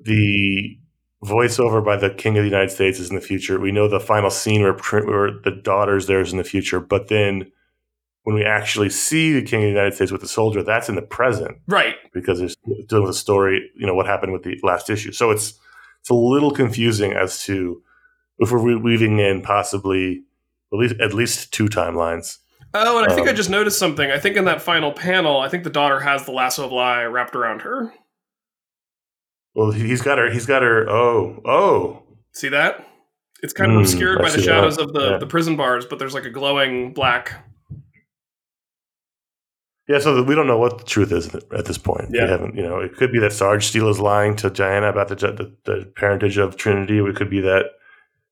[0.00, 0.78] the
[1.24, 3.58] voiceover by the King of the United States is in the future.
[3.58, 6.80] We know the final scene where, where the daughter's there is in the future.
[6.80, 7.50] But then
[8.24, 10.94] when we actually see the King of the United States with the soldier, that's in
[10.96, 11.94] the present right.
[12.12, 12.56] because it's
[12.88, 15.12] dealing with a story, you know, what happened with the last issue.
[15.12, 15.54] So it's
[16.00, 17.80] it's a little confusing as to
[18.38, 20.24] if we're weaving in possibly
[20.72, 22.38] at least at least two timelines.
[22.76, 24.10] Oh, and I think I Um, just noticed something.
[24.10, 27.04] I think in that final panel, I think the daughter has the lasso of lie
[27.04, 27.92] wrapped around her.
[29.54, 30.30] Well, he- he's got her.
[30.30, 30.88] He's got her.
[30.90, 32.02] Oh, oh.
[32.32, 32.84] See that?
[33.42, 34.44] It's kind of Hmm, obscured I by the see that.
[34.46, 35.18] shadows of the, Yeah.
[35.18, 37.44] the prison bars, but there's like a glowing black.
[39.86, 42.08] Yeah, so we don't know what the truth is at this point.
[42.10, 42.24] Yeah.
[42.24, 45.08] We haven't, you know, it could be that Sarge Steele is lying to Diana about
[45.08, 46.98] the, the, the parentage of Trinity.
[46.98, 47.66] It could be that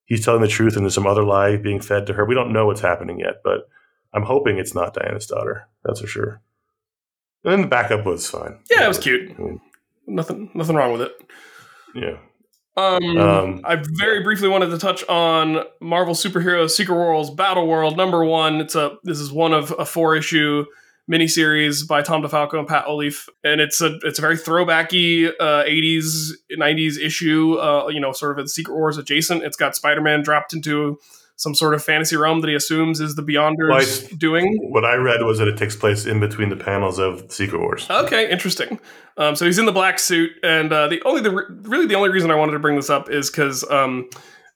[0.06, 2.24] he's telling the truth and there's some other lie being fed to her.
[2.24, 3.68] We don't know what's happening yet, but
[4.14, 5.68] I'm hoping it's not Diana's daughter.
[5.84, 6.40] That's for sure.
[7.44, 8.58] And then the backup was fine.
[8.70, 9.32] Yeah, it was cute.
[9.38, 9.60] I mean,
[10.06, 11.12] Nothing, nothing wrong with it.
[11.94, 12.16] yeah.
[12.76, 17.96] Um, Um, I very briefly wanted to touch on Marvel Superheroes Secret Wars Battle World
[17.98, 18.56] number one.
[18.62, 20.64] It's a this is one of a four issue
[21.10, 25.64] miniseries by Tom DeFalco and Pat Olliffe, and it's a it's a very throwbacky uh,
[25.64, 27.54] 80s 90s issue.
[27.54, 29.42] Uh, you know, sort of a Secret Wars adjacent.
[29.42, 30.98] It's got Spider Man dropped into
[31.36, 34.58] some sort of fantasy realm that he assumes is the Beyonders Well, I- doing.
[34.70, 37.88] What I read was that it takes place in between the panels of Secret Wars.
[37.90, 38.78] Okay, interesting.
[39.16, 41.96] Um, so he's in the black suit, and uh, the only the re- really the
[41.96, 44.08] only reason I wanted to bring this up is because um,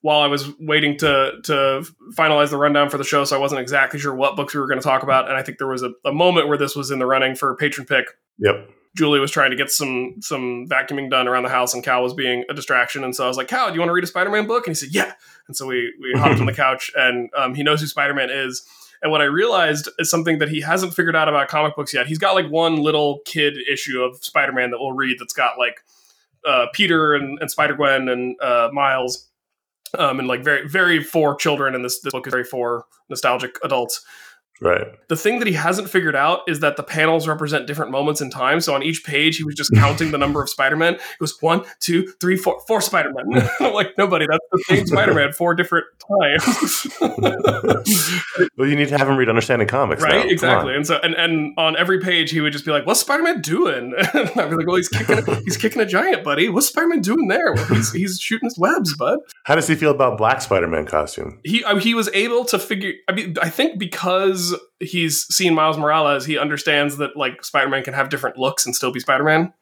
[0.06, 1.84] while I was waiting to to
[2.16, 4.68] finalize the rundown for the show, so I wasn't exactly sure what books we were
[4.68, 6.92] going to talk about, and I think there was a, a moment where this was
[6.92, 8.06] in the running for patron pick.
[8.38, 8.70] Yep.
[8.96, 12.14] Julie was trying to get some some vacuuming done around the house, and Cal was
[12.14, 13.02] being a distraction.
[13.02, 14.76] And so I was like, "Cal, do you want to read a Spider-Man book?" And
[14.76, 15.12] he said, "Yeah."
[15.48, 18.64] And so we we hopped on the couch, and um, he knows who Spider-Man is.
[19.02, 22.06] And what I realized is something that he hasn't figured out about comic books yet.
[22.06, 25.80] He's got like one little kid issue of Spider-Man that we'll read that's got like
[26.46, 29.28] uh, Peter and, and Spider Gwen and uh, Miles,
[29.94, 31.74] um, and like very very for children.
[31.74, 34.04] And this, this book is very for nostalgic adults.
[34.60, 34.86] Right.
[35.08, 38.30] The thing that he hasn't figured out is that the panels represent different moments in
[38.30, 38.60] time.
[38.60, 40.94] So on each page, he was just counting the number of Spider-Man.
[40.94, 43.50] It was one, two, three, four, four Spider-Man.
[43.76, 46.86] Like, nobody, that's the same Spider-Man four different times.
[48.56, 50.22] Well, you need to have him read Understanding Comics, right?
[50.22, 50.74] Come Exactly.
[50.74, 53.94] And so and, and on every page he would just be like, What's Spider-Man doing?
[54.16, 56.48] And I'd be like, Well, he's kicking he's kicking a giant, buddy.
[56.48, 57.52] What's Spider-Man doing there?
[57.54, 59.18] Well, he's he's shooting his webs, bud.
[59.44, 61.38] How does he feel about Black Spider-Man costume?
[61.44, 64.45] he I mean, he was able to figure i mean i think because
[64.80, 68.92] he's seen miles morales he understands that like spider-man can have different looks and still
[68.92, 69.52] be spider-man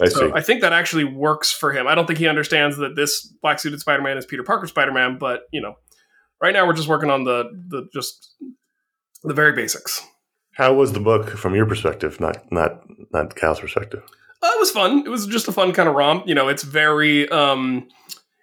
[0.00, 0.30] I see.
[0.34, 3.58] i think that actually works for him i don't think he understands that this black
[3.58, 5.76] suited spider-man is peter parker spider-man but you know
[6.40, 8.34] right now we're just working on the the just
[9.22, 10.02] the very basics
[10.54, 14.02] How was the book from your perspective, not not not Cal's perspective?
[14.42, 15.02] Uh, it was fun.
[15.04, 16.28] It was just a fun kind of romp.
[16.28, 17.88] You know, it's very, um,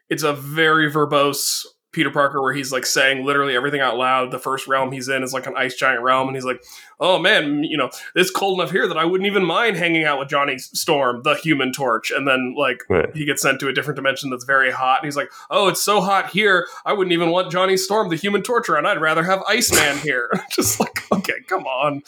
[0.10, 4.32] it's a very verbose Peter Parker where he's like saying literally everything out loud.
[4.32, 6.63] The first realm he's in is like an ice giant realm, and he's like,
[6.99, 10.17] "Oh man, you know, it's cold enough here that I wouldn't even mind hanging out
[10.17, 13.13] with Johnny Storm, the Human Torch." And then like Right.
[13.15, 15.84] he gets sent to a different dimension that's very hot, and he's like, "Oh, it's
[15.84, 18.86] so hot here, I wouldn't even want Johnny Storm, the Human Torch, around.
[18.88, 22.04] I'd rather have Iceman here." just like, okay, come on.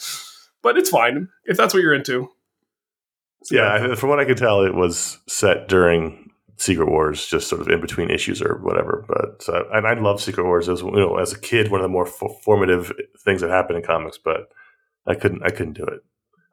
[0.62, 2.30] But it's fine if that's what you're into.
[3.50, 6.23] Yeah, from what I could tell, it was set during
[6.56, 9.04] Secret Wars, just sort of in between issues or whatever.
[9.08, 11.84] But uh, and I love Secret Wars as you know as a kid, one of
[11.84, 12.92] the more f- formative
[13.24, 14.18] things that happened in comics.
[14.18, 14.48] But
[15.06, 16.00] I couldn't, I couldn't do it.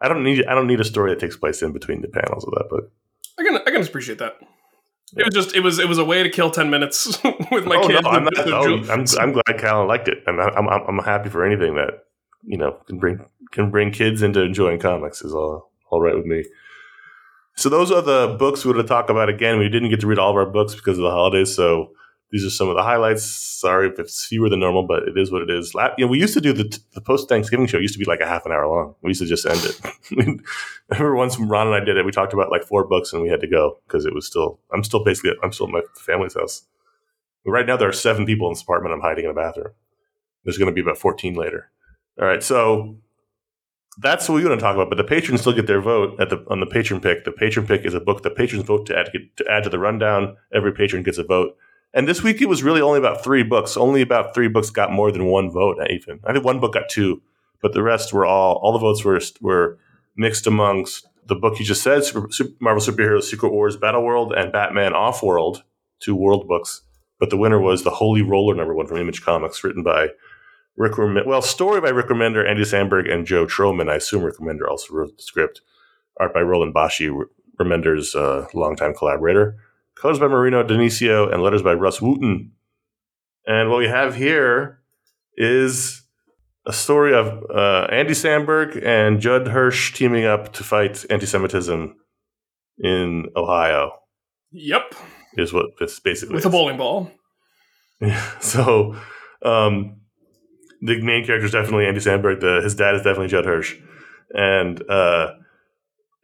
[0.02, 2.44] I don't need, I don't need a story that takes place in between the panels
[2.44, 2.92] of that book.
[3.40, 4.38] I can I can appreciate that.
[5.16, 7.76] It was just it was it was a way to kill ten minutes with my
[7.76, 8.02] oh kids.
[8.02, 8.34] no, I'm not.
[8.38, 11.76] with Oh, I'm, I'm glad Callan liked it, and I'm, I'm, I'm happy for anything
[11.76, 12.06] that
[12.44, 16.26] you know can bring can bring kids into enjoying comics is all all right with
[16.26, 16.46] me.
[17.62, 19.30] So those are the books we're going to talk about.
[19.30, 21.91] Again, we didn't get to read all of our books because of the holidays, so
[22.32, 23.24] these are some of the highlights.
[23.24, 25.71] Sorry if it's fewer than normal, but it is what it is.
[25.76, 27.78] You know, we used to do the, the post Thanksgiving show.
[27.78, 28.95] It Used to be like a half an hour long.
[29.04, 29.80] We used to just end it.
[30.91, 32.04] I remember once Ron and I did it.
[32.04, 34.60] We talked about like four books, and we had to go because it was still.
[34.74, 35.34] I'm still basically.
[35.43, 36.63] I'm still at my family's house.
[37.45, 38.95] Right now, there are seven people in this apartment.
[38.95, 39.74] I'm hiding in a bathroom.
[40.45, 41.69] There's going to be about 14 later.
[42.19, 42.97] All right, so
[44.02, 44.90] that's what we want to talk about.
[44.90, 47.24] But the patrons still get their vote at the on the patron pick.
[47.24, 49.80] The patron pick is a book the patrons vote to add to add to the
[49.80, 50.36] rundown.
[50.54, 51.56] Every patron gets a vote.
[51.94, 53.76] And this week it was really only about three books.
[53.78, 55.78] Only about three books got more than one vote.
[55.90, 57.22] Even I think one book got two,
[57.62, 59.78] but the rest were all all the votes were were
[60.16, 64.34] mixed amongst the book you just said, Super, Super, Marvel Superheroes Secret Wars Battle World
[64.34, 65.64] and Batman Off World,
[66.00, 66.82] two world books.
[67.20, 70.10] But the winner was the Holy Roller number one from Image Comics, written by
[70.78, 73.90] Rick Rem- well, story by Rick Remender, Andy Samberg, and Joe Trohman.
[73.90, 75.62] I assume Rick Remender also wrote the script.
[76.20, 77.12] Art by Roland Boschi,
[77.60, 79.58] Remender's uh, longtime collaborator.
[79.96, 82.52] Colors by Moreno Dinisio, and letters by Rus Wooton.
[83.46, 84.80] And what we have here
[85.36, 86.04] is
[86.66, 91.96] a story of uh, Andy Samberg and Judd Hirsch teaming up to fight anti-Semitism
[92.80, 93.92] in Ohio.
[94.52, 94.96] Yep,
[95.38, 97.10] Is what this basically with a bowling ball.
[98.42, 98.96] so
[99.44, 100.01] um,
[100.82, 102.41] the main character is definitely Andy Samberg.
[102.41, 103.76] The, his dad is definitely Judd Hirsch,
[104.34, 105.34] and uh,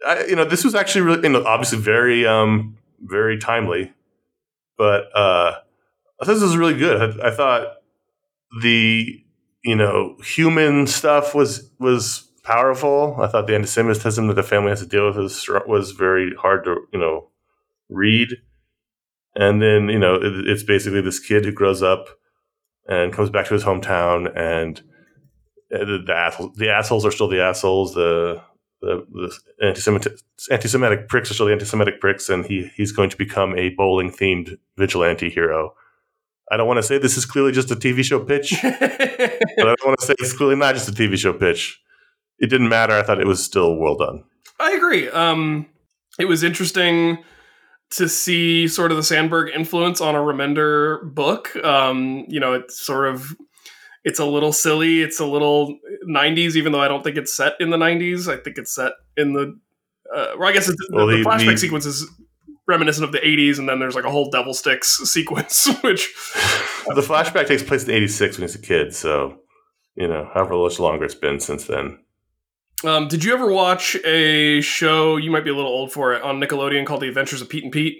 [0.06, 3.93] I, you know this was actually really, you know, obviously very um, very timely,
[4.78, 5.60] but uh,
[6.22, 7.20] I thought this was really good.
[7.20, 7.67] I, I thought
[8.62, 9.24] the
[9.63, 13.17] you know human stuff was was powerful.
[13.22, 16.63] I thought the anti-Semitism that the family has to deal with was was very hard
[16.63, 17.30] to you know
[17.89, 18.30] read.
[19.36, 22.08] And then you know it, it's basically this kid who grows up
[22.88, 24.82] and comes back to his hometown, and
[25.69, 27.93] the the, assholes, the assholes are still the assholes.
[27.93, 28.41] The
[28.82, 30.13] the, the anti-Semitic,
[30.52, 34.12] anti-Semitic pricks are still the anti-Semitic pricks, and he he's going to become a bowling
[34.12, 35.73] themed vigilante hero.
[36.52, 39.39] I don't want to say this is clearly just a TV show pitch, but I
[39.58, 41.82] don't want to say it's clearly not just a TV show pitch.
[42.39, 42.93] It didn't matter.
[42.93, 44.23] I thought it was still well done.
[44.60, 45.10] I agree.
[45.10, 45.67] Um,
[46.19, 47.17] it was interesting
[47.91, 51.56] to see sort of the Samberg influence on a Remender book.
[51.63, 53.36] Um, you know, it's sort of
[54.04, 55.02] it's a little silly.
[55.02, 58.32] It's a little '90s, even though I don't think it's set in the '90s.
[58.32, 59.58] I think it's set in the.
[60.13, 62.09] Uh, well, I guess it's, Well, the, the flashback the- sequence is
[62.68, 66.14] reminiscent of the '80s, and then there's like a whole Devil Sticks sequence, which
[66.95, 69.39] the flashback takes place in '86 when he's a kid, so
[69.95, 71.99] you know, however much longer it's been since then.
[72.84, 75.17] Um, did you ever watch a show?
[75.17, 77.63] You might be a little old for it on Nickelodeon called The Adventures of Pete
[77.63, 77.97] and Pete.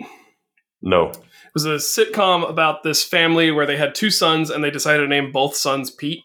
[0.82, 4.70] No, It was a sitcom about this family where they had two sons and they
[4.70, 6.24] decided to name both sons Pete.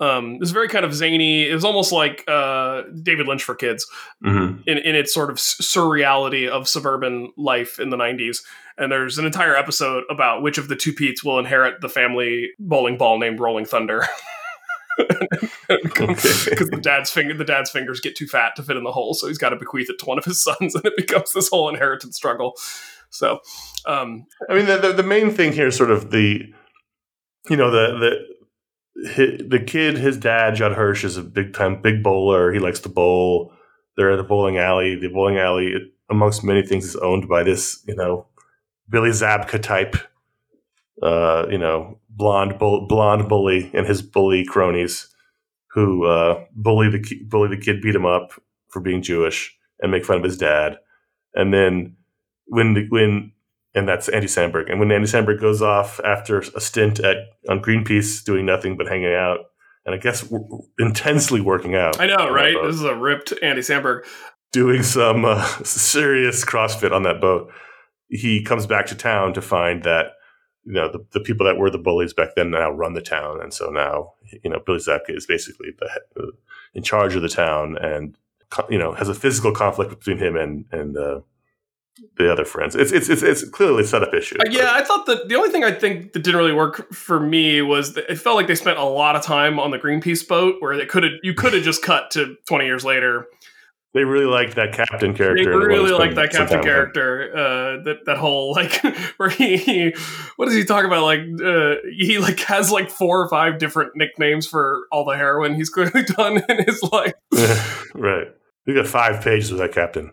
[0.00, 1.48] Um, it was very kind of zany.
[1.48, 3.86] It was almost like uh, David Lynch for kids
[4.22, 8.38] hmm in, in its sort of surreality of suburban life in the 90s.
[8.76, 12.50] And there's an entire episode about which of the two Pete's will inherit the family
[12.58, 14.04] bowling ball named Rolling Thunder.
[15.68, 19.14] Because the dad's finger, the dad's fingers get too fat to fit in the hole,
[19.14, 21.48] so he's got to bequeath it to one of his sons, and it becomes this
[21.48, 22.54] whole inheritance struggle.
[23.10, 23.40] So,
[23.86, 26.42] um, I mean, the, the the main thing here is sort of the,
[27.48, 27.98] you know, the
[28.94, 32.52] the the kid, his dad, Judd Hirsch, is a big time big bowler.
[32.52, 33.52] He likes to bowl.
[33.96, 34.96] They're at the bowling alley.
[34.96, 35.74] The bowling alley,
[36.10, 38.26] amongst many things, is owned by this, you know,
[38.88, 39.96] Billy Zabka type,
[41.02, 45.08] uh, you know, blonde bull, blonde bully and his bully cronies,
[45.70, 48.32] who uh, bully the bully the kid, beat him up
[48.68, 50.78] for being Jewish, and make fun of his dad.
[51.34, 51.96] And then
[52.46, 53.32] when the, when
[53.76, 54.70] and that's Andy Samberg.
[54.70, 58.88] And when Andy Samberg goes off after a stint at on Greenpeace, doing nothing but
[58.88, 59.40] hanging out,
[59.84, 60.26] and I guess
[60.78, 62.00] intensely working out.
[62.00, 62.56] I know, right?
[62.64, 64.04] This is a ripped Andy Samberg.
[64.50, 67.52] doing some uh, serious CrossFit on that boat.
[68.08, 70.12] He comes back to town to find that
[70.66, 73.40] you know the, the people that were the bullies back then now run the town,
[73.40, 74.12] and so now
[74.42, 76.30] you know Billy Zabka is basically the, he- uh,
[76.74, 78.16] in charge of the town, and
[78.68, 81.20] you know has a physical conflict between him and and uh,
[82.18, 82.74] the other friends.
[82.74, 84.36] It's it's it's, it's clearly a setup issue.
[84.40, 87.20] Uh, yeah, I thought that the only thing I think that didn't really work for
[87.20, 90.26] me was that it felt like they spent a lot of time on the Greenpeace
[90.26, 93.26] boat, where they could have you could have just cut to twenty years later.
[93.96, 95.42] They really liked that captain character.
[95.42, 96.74] They and wanted to really like that captain time with him.
[96.74, 97.30] character.
[97.34, 98.82] Uh, that that whole like
[99.16, 99.94] where he, he
[100.36, 101.02] what does he talk about?
[101.02, 105.54] Like uh, he like has like four or five different nicknames for all the heroin
[105.54, 107.14] he's clearly done in his life.
[107.94, 108.26] right.
[108.66, 110.12] We got five pages with that captain.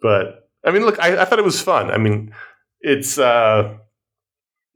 [0.00, 1.90] But I mean, look, I, I thought it was fun.
[1.90, 2.32] I mean,
[2.80, 3.76] it's uh,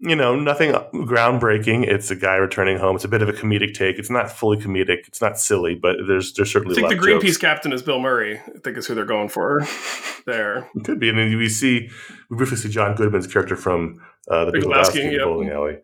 [0.04, 1.86] you know nothing groundbreaking.
[1.88, 2.96] It's a guy returning home.
[2.96, 3.98] It's a bit of a comedic take.
[3.98, 5.08] It's not fully comedic.
[5.08, 6.76] It's not silly, but there's there's certainly.
[6.76, 8.38] I think the Greenpeace captain is Bill Murray.
[8.38, 9.66] I think is who they're going for
[10.26, 10.68] there.
[10.74, 11.88] It could be, and then we see
[12.28, 15.22] we briefly see John Goodman's character from uh, the Big Lebowski, Lebowski, yep.
[15.22, 15.78] bowling alley.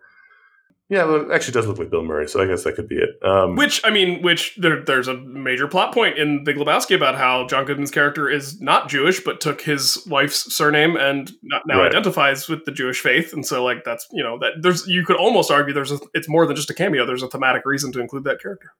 [0.90, 2.96] Yeah, well, it actually does look like Bill Murray, so I guess that could be
[2.96, 3.10] it.
[3.24, 7.14] Um, Which I mean, which there, there's a major plot point in Big Lebowski about
[7.14, 11.78] how John Goodman's character is not Jewish, but took his wife's surname and not, now
[11.78, 11.86] Right.
[11.86, 15.14] identifies with the Jewish faith, and so like that's you know that there's you could
[15.16, 17.06] almost argue there's a, it's more than just a cameo.
[17.06, 18.72] There's a thematic reason to include that character.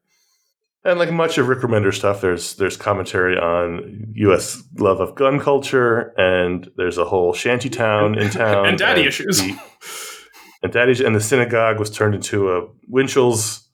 [0.82, 4.64] And like much of Rick Remender stuff, there's there's commentary on U.S.
[4.78, 9.42] love of gun culture, and there's a whole shanty town in town, And daddy issues.
[9.42, 9.56] the-
[10.62, 13.68] and daddy and the synagogue was turned into a Winchell's,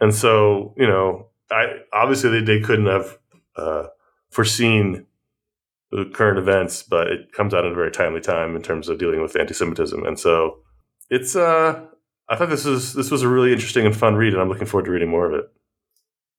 [0.00, 3.18] and so you know, I obviously they, they couldn't have
[3.56, 3.84] uh,
[4.30, 5.06] foreseen
[5.90, 8.98] the current events, but it comes out at a very timely time in terms of
[8.98, 10.58] dealing with anti-Semitism, and so
[11.10, 11.84] it's uh,
[12.28, 14.66] I thought this was this was a really interesting and fun read, and I'm looking
[14.66, 15.50] forward to reading more of it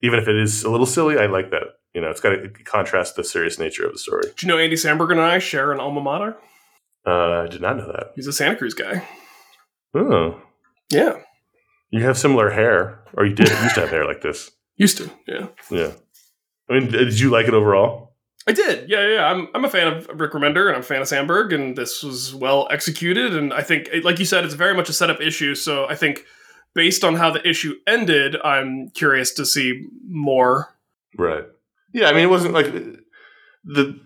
[0.01, 1.63] even if it is a little silly, I like that.
[1.93, 4.23] You know, it's got to contrast the serious nature of the story.
[4.23, 6.38] Do you know Andy Samberg and I share an alma mater?
[7.07, 8.11] Uh, I did not know that.
[8.15, 9.07] He's a Santa Cruz guy.
[9.96, 10.41] Oh,
[10.91, 11.18] Yeah,
[11.89, 14.52] you have similar hair, or you did used to have hair like this.
[14.76, 15.10] used to.
[15.28, 15.48] Yeah.
[15.72, 15.91] Yeah.
[16.70, 18.16] I mean, did you like it overall?
[18.48, 18.89] I did.
[18.89, 19.26] Yeah, yeah.
[19.26, 22.04] I'm, I'm a fan of Rick Remender and I'm a fan of Samberg, and this
[22.04, 23.36] was well executed.
[23.36, 25.56] And I think, like you said, it's very much a setup issue.
[25.56, 26.26] So I think,
[26.76, 30.76] based on how the issue ended, I'm curious to see more.
[31.18, 31.46] Right.
[31.93, 32.08] Yeah.
[32.08, 32.80] I mean, it wasn't like uh,
[33.64, 34.00] the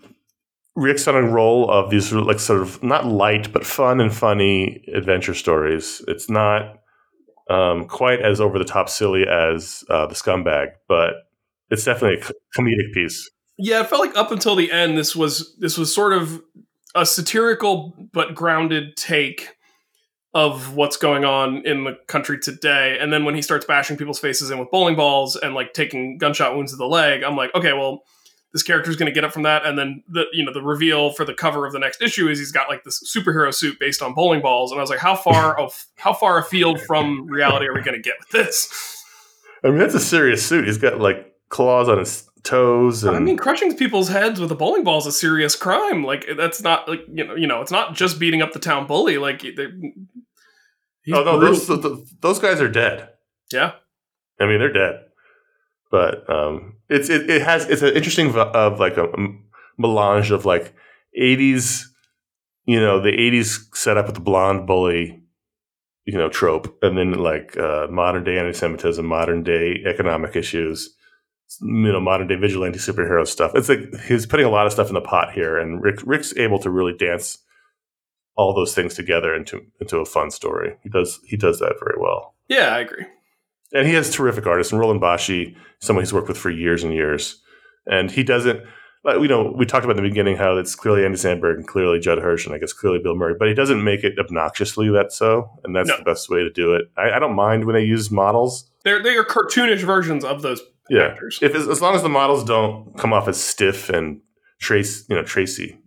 [0.80, 6.02] A roll of these like sort of not light but fun and funny adventure stories.
[6.08, 6.78] It's not
[7.50, 11.14] um, quite as over the top silly as uh, the Scumbag, but
[11.68, 13.30] it's definitely a comedic piece.
[13.58, 16.40] Yeah, it felt like up until the end, this was this was sort of
[16.94, 19.56] a satirical but grounded take
[20.32, 22.96] of what's going on in the country today.
[23.00, 26.18] And then when he starts bashing people's faces in with bowling balls and like taking
[26.18, 28.04] gunshot wounds to the leg, I'm like, okay, well,
[28.52, 29.64] this character's going to get up from that.
[29.64, 32.38] And then the you know the reveal for the cover of the next issue is
[32.38, 34.72] he's got like this superhero suit based on bowling balls.
[34.72, 37.96] And I was like, how far of how far afield from reality are we going
[37.96, 39.04] to get with this?
[39.62, 40.66] I mean, that's a serious suit.
[40.66, 44.54] He's got like claws on his toes, and I mean, crushing people's heads with a
[44.54, 46.04] bowling ball is a serious crime.
[46.04, 48.86] Like that's not like you know, you know, it's not just beating up the town
[48.86, 49.18] bully.
[49.18, 49.66] Like they,
[51.12, 53.10] oh no, those th- those guys are dead.
[53.52, 53.72] yeah,
[54.40, 55.04] I mean, they're dead.
[55.90, 59.08] But um, it's it, it has it's an interesting of like a
[59.78, 60.74] melange of like
[61.20, 61.82] '80s,
[62.64, 65.20] you know, the '80s setup with the blonde bully,
[66.04, 70.94] you know, trope, and then like uh, modern day anti-Semitism, modern day economic issues,
[71.60, 73.52] you know, modern day vigilante superhero stuff.
[73.54, 76.36] It's like he's putting a lot of stuff in the pot here, and Rick Rick's
[76.36, 77.38] able to really dance
[78.36, 80.76] all those things together into into a fun story.
[80.82, 82.34] He does he does that very well.
[82.48, 83.06] yeah, I agree.
[83.72, 84.72] And he has terrific artists.
[84.72, 87.40] And Roland Boschi, someone he's worked with for years and years,
[87.86, 88.60] and he doesn't.
[89.02, 91.66] Like, you know, we talked about in the beginning how it's clearly Andy Samberg and
[91.66, 94.90] clearly Judd Hirsch and I guess clearly Bill Murray, but he doesn't make it obnoxiously
[94.90, 95.96] that so, and that's No.
[95.96, 96.82] the best way to do it.
[96.98, 98.70] I, I don't mind when they use models.
[98.84, 100.60] They're they are cartoonish versions of those
[100.90, 101.38] Yeah, actors.
[101.40, 104.20] if as, as long as the models don't come off as stiff and
[104.60, 105.78] trace, you know, Tracy,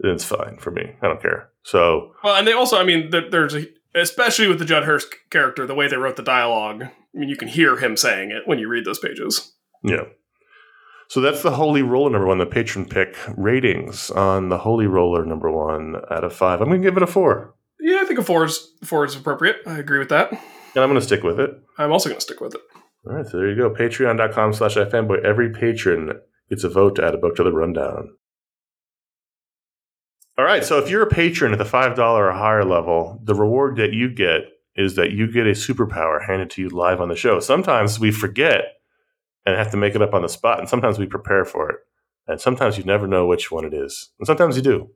[0.00, 0.90] then it's fine for me.
[1.02, 1.50] I don't care.
[1.62, 3.64] So Well, and they also, I mean, there's a
[3.94, 6.82] especially with the Judd Hirsch character, the way they wrote the dialogue.
[6.82, 9.52] I mean, you can hear him saying it when you read those pages.
[9.82, 10.04] Yeah.
[11.08, 15.24] So that's the Holy Roller number one, the patron pick ratings on the Holy Roller
[15.24, 16.60] number one out of five.
[16.60, 19.14] I'm going to give it a four, Yeah, I think a four is four is
[19.14, 19.56] appropriate.
[19.66, 20.30] I agree with that.
[20.32, 20.40] and
[20.82, 21.50] I'm going to stick with it.
[21.78, 22.60] I'm also going to stick with it.
[23.06, 23.70] All right, so there you go.
[23.70, 25.22] Patreon.com slash iFanboy.
[25.22, 28.16] Every patron gets a vote to add a book to the rundown.
[30.36, 33.76] All right, so if you're a patron at the $5 or higher level, the reward
[33.76, 34.42] that you get
[34.74, 37.38] is that you get a superpower handed to you live on the show.
[37.38, 38.64] Sometimes we forget
[39.46, 41.76] and have to make it up on the spot, and sometimes we prepare for it.
[42.26, 44.10] And sometimes you never know which one it is.
[44.18, 44.90] And sometimes you do.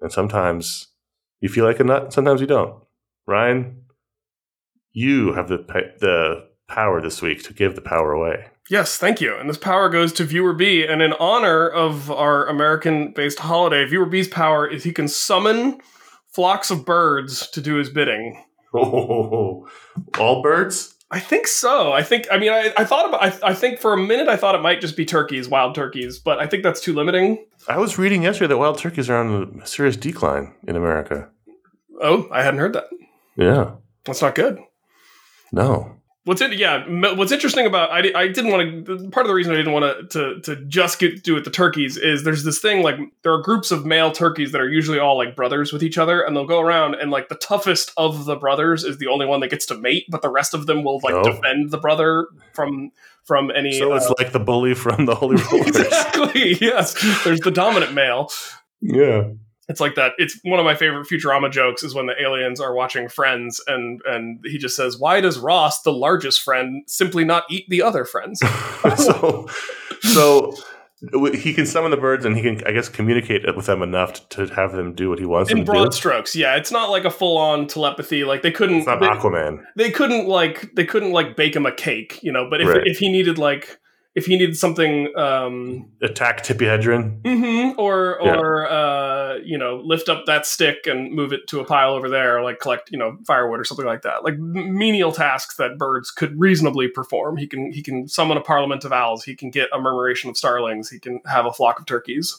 [0.00, 0.88] And sometimes
[1.40, 2.82] you feel like a nut, and sometimes you don't.
[3.26, 3.82] Ryan,
[4.92, 5.58] you have the
[6.00, 8.46] the power this week to give the power away.
[8.70, 9.36] Yes, thank you.
[9.36, 10.84] And this power goes to Viewer B.
[10.84, 15.80] And in honor of our American based holiday, Viewer B's power is he can summon
[16.28, 18.42] flocks of birds to do his bidding.
[18.74, 19.68] Oh,
[20.18, 20.94] all birds?
[21.10, 21.92] I think so.
[21.92, 24.36] I think, I mean, I, I thought about, I, I think for a minute I
[24.36, 27.44] thought it might just be turkeys, wild turkeys, but I think that's too limiting.
[27.68, 31.28] I was reading yesterday that wild turkeys are on a serious decline in America.
[32.00, 32.88] Oh, I hadn't heard that.
[33.36, 33.72] Yeah.
[34.04, 34.58] That's not good.
[35.52, 35.96] No.
[36.24, 36.52] What's it?
[36.56, 36.84] Yeah.
[37.14, 39.08] What's interesting about I, I didn't want to.
[39.10, 41.96] Part of the reason I didn't want to to just get do with the turkeys
[41.96, 42.94] is there's this thing like
[43.24, 46.20] there are groups of male turkeys that are usually all like brothers with each other,
[46.22, 49.40] and they'll go around and like the toughest of the brothers is the only one
[49.40, 51.24] that gets to mate, but the rest of them will like Oh.
[51.24, 52.92] defend the brother from
[53.24, 53.76] from any.
[53.76, 55.74] So it's uh, like the bully from the Holy Rollers.
[55.76, 56.94] exactly yes.
[57.24, 58.30] There's the dominant male.
[58.80, 59.24] yeah.
[59.72, 60.12] It's like that.
[60.18, 64.00] It's one of my favorite Futurama jokes is when the aliens are watching Friends and
[64.06, 68.04] and he just says, "Why does Ross, the largest friend, simply not eat the other
[68.04, 68.40] friends?"
[68.96, 69.48] so,
[70.00, 70.54] so
[71.34, 74.46] he can summon the birds and he can, I guess, communicate with them enough to
[74.46, 75.96] have them do what he wants In broad do.
[75.96, 78.22] strokes, yeah, it's not like a full on telepathy.
[78.24, 79.64] Like they couldn't, It's not they, Aquaman.
[79.76, 82.46] they couldn't like they couldn't like bake him a cake, you know.
[82.48, 82.82] But if Right.
[82.86, 83.78] if he needed like
[84.14, 87.22] if he needed something, um, Attack Tippi Hedren.
[87.22, 88.36] mhm, or Yeah.
[88.36, 92.08] or uh, you know, lift up that stick and move it to a pile over
[92.08, 95.78] there, or like collect you know firewood or something like that, like menial tasks that
[95.78, 97.36] birds could reasonably perform.
[97.36, 99.24] He can he can summon a parliament of owls.
[99.24, 100.90] He can get a murmuration of starlings.
[100.90, 102.38] He can have a flock of turkeys.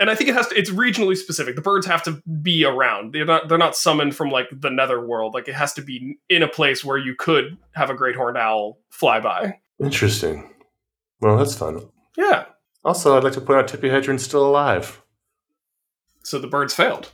[0.00, 0.58] And I think it has to.
[0.58, 1.54] It's regionally specific.
[1.54, 3.12] The birds have to be around.
[3.12, 3.48] They're not.
[3.48, 5.34] They're not summoned from like the netherworld.
[5.34, 8.38] Like it has to be in a place where you could have a great horned
[8.38, 9.58] owl fly by.
[9.80, 10.48] Interesting.
[11.22, 11.88] Well, that's fun.
[12.18, 12.44] Yeah.
[12.84, 15.00] Also, I'd like to point out Tippi Hedren's still alive.
[16.24, 17.12] So the birds failed.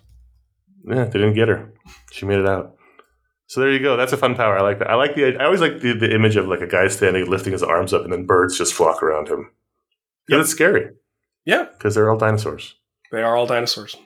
[0.85, 1.73] Yeah, they didn't get her.
[2.11, 2.75] She made it out.
[3.47, 3.97] So there you go.
[3.97, 4.59] That's a fun power.
[4.59, 4.91] I like that.
[4.91, 5.37] I like the.
[5.39, 8.03] I always like the, the image of like a guy standing, lifting his arms up,
[8.03, 9.51] and then birds just flock around him.
[10.29, 10.91] Yeah, it's scary
[11.47, 11.67] Yeah.
[11.73, 12.75] because they're all dinosaurs.
[13.13, 13.97] They are all dinosaurs.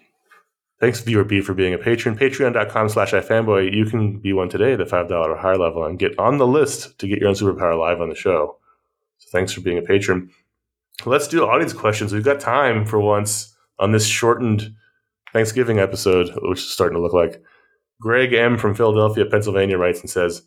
[0.81, 2.17] Thanks, viewer B, for being a patron.
[2.17, 3.73] Patreon.com slash iFanboy.
[3.73, 6.47] You can be one today at the $5 or higher level and get on the
[6.47, 8.59] list to get your own superpower live on the show.
[9.23, 10.31] So thanks for being a patron.
[11.07, 12.13] Let's do audience questions.
[12.13, 14.75] We've got time for once on this shortened
[15.33, 17.41] Thanksgiving episode, which is starting to look like.
[18.01, 18.59] Greg M.
[18.59, 20.43] from Philadelphia, Pennsylvania writes and says,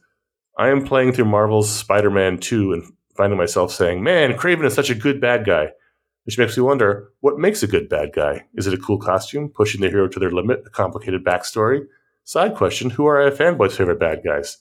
[0.57, 2.84] I am playing through Marvel's Spider Man 2 and
[3.15, 5.69] finding myself saying, Man, Kraven is such a good bad guy.
[6.26, 8.45] Which makes me wonder what makes a good bad guy?
[8.55, 11.86] Is it a cool costume, pushing the hero to their limit, a complicated backstory?
[12.26, 14.57] Side question Who are iFanboy's favorite bad guys?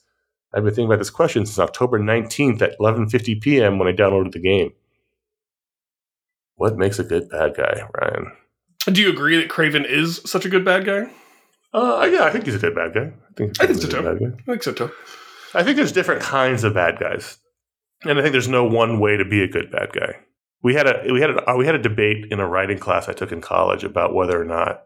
[0.55, 3.77] I've been thinking about this question since October 19th at 11.50 p.m.
[3.77, 4.71] when I downloaded the game.
[6.55, 8.31] What makes a good bad guy, Ryan?
[8.85, 11.11] Do you agree that Kraven is such a good bad guy?
[11.73, 13.11] Uh, yeah, I think he's a good bad guy.
[13.11, 14.01] I think, I think so too.
[14.01, 14.27] bad guy.
[14.27, 14.91] I think so too.
[15.53, 17.37] I think there's different kinds of bad guys,
[18.05, 20.19] and I think there's no one way to be a good bad guy.
[20.63, 23.09] We had a we had a uh, we had a debate in a writing class
[23.09, 24.83] I took in college about whether or not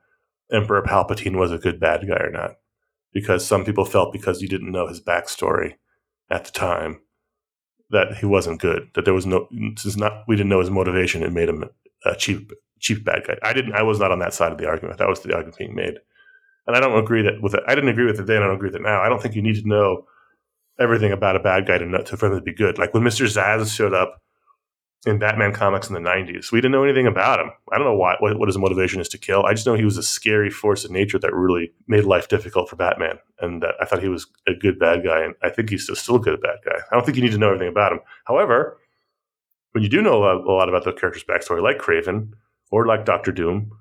[0.51, 2.55] Emperor Palpatine was a good bad guy or not,
[3.14, 5.76] because some people felt because you didn't know his backstory
[6.30, 6.99] at the time
[7.89, 8.89] that he wasn't good.
[8.93, 9.47] That there was no
[9.78, 11.66] since not we didn't know his motivation, it made him
[12.05, 13.38] a cheap cheap bad guy.
[13.43, 13.74] I didn't.
[13.74, 14.99] I was not on that side of the argument.
[14.99, 15.95] That was the argument being made,
[16.68, 17.64] and I don't agree that with it.
[17.68, 18.43] I didn't agree with it then.
[18.43, 19.01] I don't agree with it now.
[19.01, 20.05] I don't think you need to know
[20.80, 22.78] everything about a bad guy to know, to for him to be good.
[22.78, 24.22] Like when Mister Zsasz showed up
[25.06, 26.52] in Batman comics in the 90s.
[26.52, 27.52] We didn't know anything about him.
[27.72, 29.45] I don't know why, what, what his motivation is to kill.
[29.45, 32.70] I just know he was a scary force of nature that really made life difficult
[32.70, 33.18] for Batman.
[33.39, 35.24] And that I thought he was a good bad guy.
[35.24, 36.80] And I think he's still, a good bad guy.
[36.91, 38.00] I don't think you need to know everything about him.
[38.26, 38.78] However,
[39.72, 42.34] when you do know a lot about the character's backstory, like Kraven
[42.70, 43.72] or like Doctor Doom,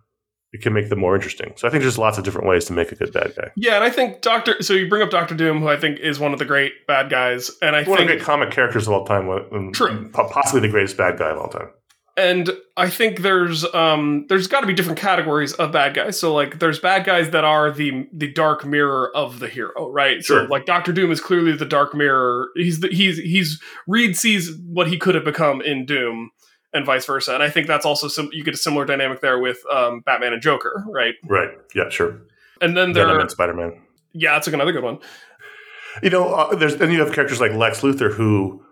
[0.52, 1.52] it can make them more interesting.
[1.56, 3.50] So I think there's lots of different ways to make a good bad guy.
[3.56, 4.62] Yeah, and I think Doctor.
[4.62, 7.10] So you bring up Doctor Doom, who I think is one of the great bad
[7.10, 9.72] guys, and I One of the think great comic characters of all time.
[9.72, 10.10] True.
[10.12, 11.68] Possibly the greatest bad guy of all time.
[12.16, 16.18] and I think there's um there's got to be different categories of bad guys.
[16.18, 20.24] So like there's bad guys that are the the dark mirror of the hero, right?
[20.24, 20.48] So Sure.
[20.48, 22.48] like Doctor Doom is clearly the dark mirror.
[22.56, 26.30] He's the, he's he's Reed sees what he could have become in Doom.
[26.72, 29.38] And vice versa, and I think that's also sim- you get a similar dynamic there
[29.38, 31.14] with um, Batman and Joker, right?
[31.26, 31.48] Right.
[31.74, 32.20] Yeah, sure.
[32.60, 33.80] And then there, Venom and Spider Man.
[34.12, 34.98] yeah, that's another good one.
[36.02, 38.62] You know, uh, there's and you have characters like Lex Luthor who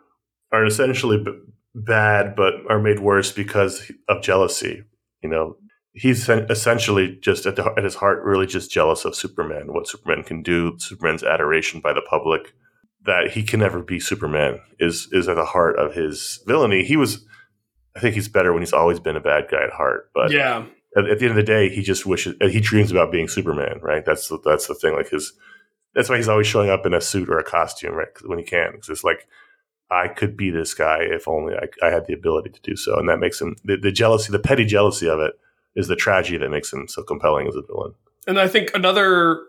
[0.52, 1.32] are essentially b-
[1.74, 4.84] bad, but are made worse because of jealousy.
[5.22, 5.56] You know,
[5.92, 10.22] he's essentially just at, the, at his heart really just jealous of Superman, what Superman
[10.22, 12.52] can do, Superman's adoration by the public.
[13.06, 16.84] That he can never be Superman is is at the heart of his villainy.
[16.84, 17.24] He was,
[17.96, 20.10] I think, he's better when he's always been a bad guy at heart.
[20.14, 20.64] But yeah,
[20.96, 23.28] at, at the end of the day, he just wishes uh, he dreams about being
[23.28, 24.04] Superman, right?
[24.04, 24.94] That's the, that's the thing.
[24.94, 25.32] Like his,
[25.94, 28.08] that's why he's always showing up in a suit or a costume, right?
[28.24, 29.26] when he can, because it's like
[29.90, 32.98] I could be this guy if only I, I had the ability to do so,
[32.98, 35.38] and that makes him the, the jealousy, the petty jealousy of it,
[35.74, 37.94] is the tragedy that makes him so compelling as a villain.
[38.26, 39.42] And I think another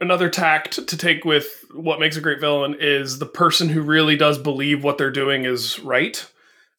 [0.00, 4.16] another tact to take with what makes a great villain is the person who really
[4.16, 6.30] does believe what they're doing is right.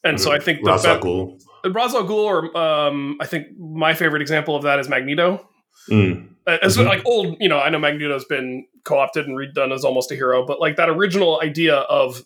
[0.06, 1.42] And so I think the Ra's al Ghul.
[1.66, 5.48] Ra's al Ghul, or um, I think my favorite example of that is Magneto.
[5.90, 6.86] Mm, As Mhm.
[6.86, 10.46] like old, you know, I know Magneto's been co-opted and redone as almost a hero,
[10.46, 12.24] but like that original idea of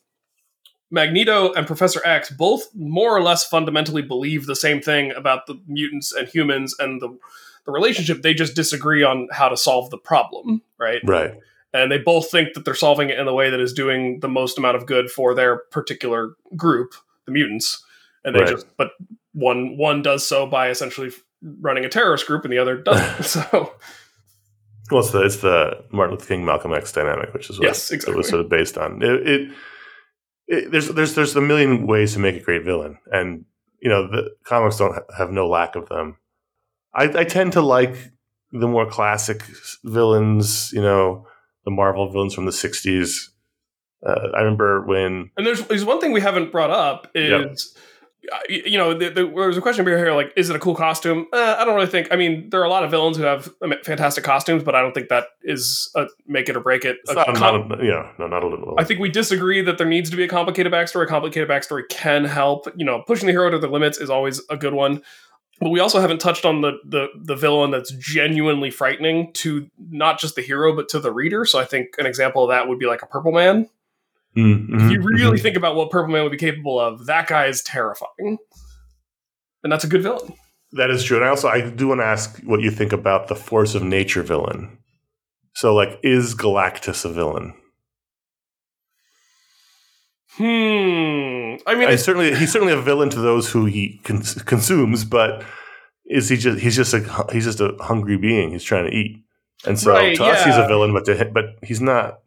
[0.92, 5.60] Magneto and Professor X both more or less fundamentally believe the same thing about the
[5.68, 7.18] mutants and humans and the
[7.66, 8.22] the relationship.
[8.24, 11.02] They just disagree on how to solve the problem, right?
[11.04, 11.34] right.
[11.74, 14.30] And they both think that they're solving it in the way that is doing the
[14.30, 16.94] most amount of good for their particular group,
[17.30, 17.84] the mutants.
[18.24, 18.50] And they Right.
[18.50, 18.92] just, but
[19.34, 21.12] one one does so by essentially
[21.62, 23.24] running a terrorist group, and the other doesn't.
[23.52, 23.74] so
[24.92, 27.92] Well, it's the it's the Martin Luther King Malcolm X dynamic, which is what Yes,
[27.92, 29.02] it was sort of based on.
[29.02, 29.52] It, it,
[30.48, 33.46] it there's there's there's a million ways to make a great villain, and
[33.82, 36.18] you know the comics don't ha- have no lack of them.
[36.94, 37.96] I, I tend to like
[38.52, 39.44] the more classic
[39.84, 41.28] villains, you know,
[41.66, 43.30] the Marvel villains from the '60s.
[44.06, 47.76] Uh, I remember when And there's, there's one thing we haven't brought up is,
[48.32, 50.60] uh, y- you know, the, the, there was a question here, like, is it a
[50.60, 51.28] cool costume?
[51.34, 52.08] Uh, I don't really think.
[52.12, 53.50] I mean, there are a lot of villains who have
[53.84, 56.97] fantastic costumes, but I don't think that is a make it or break it.
[57.10, 58.76] A not, com- not a, know, no, not a little.
[58.78, 61.04] I think we disagree that there needs to be a complicated backstory.
[61.04, 62.68] A complicated backstory can help.
[62.78, 65.02] You know, pushing the hero to the limits is always a good one.
[65.62, 70.20] But we also haven't touched on the the the villain that's genuinely frightening to not
[70.20, 71.43] just the hero but to the reader.
[71.43, 73.68] So I think an example of that would be like a Purple Man.
[74.38, 75.42] Mm, If you really mhm.
[75.42, 78.38] think about what Purple Man would be capable of, that guy is terrifying.
[79.64, 80.34] And that's a good villain.
[80.74, 81.18] That is true.
[81.18, 83.82] And I also I do want to ask what you think about the force of
[83.84, 84.78] nature villain.
[85.56, 87.56] So like is Galactus a villain?
[90.38, 91.56] Hmm.
[91.68, 95.44] I mean, I certainly he's certainly a villain to those who he cons- consumes, but
[96.06, 98.52] is he just he's just a he's just a hungry being.
[98.52, 99.24] He's trying to eat.
[99.66, 102.20] And so Right, to us he's a villain, but to him, but he's not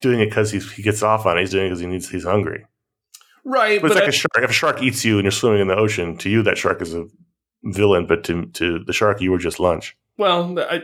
[0.00, 1.40] doing it cuz he gets off on it.
[1.42, 2.64] He's doing it cuz he needs he's hungry.
[3.44, 3.80] right.
[3.80, 4.44] But, But, it's like I- a shark.
[4.44, 6.82] If a shark eats you and you're swimming in the ocean, to you that shark
[6.82, 7.04] is a
[7.64, 9.96] villain, but to to the shark you were just lunch.
[10.18, 10.82] Well, I,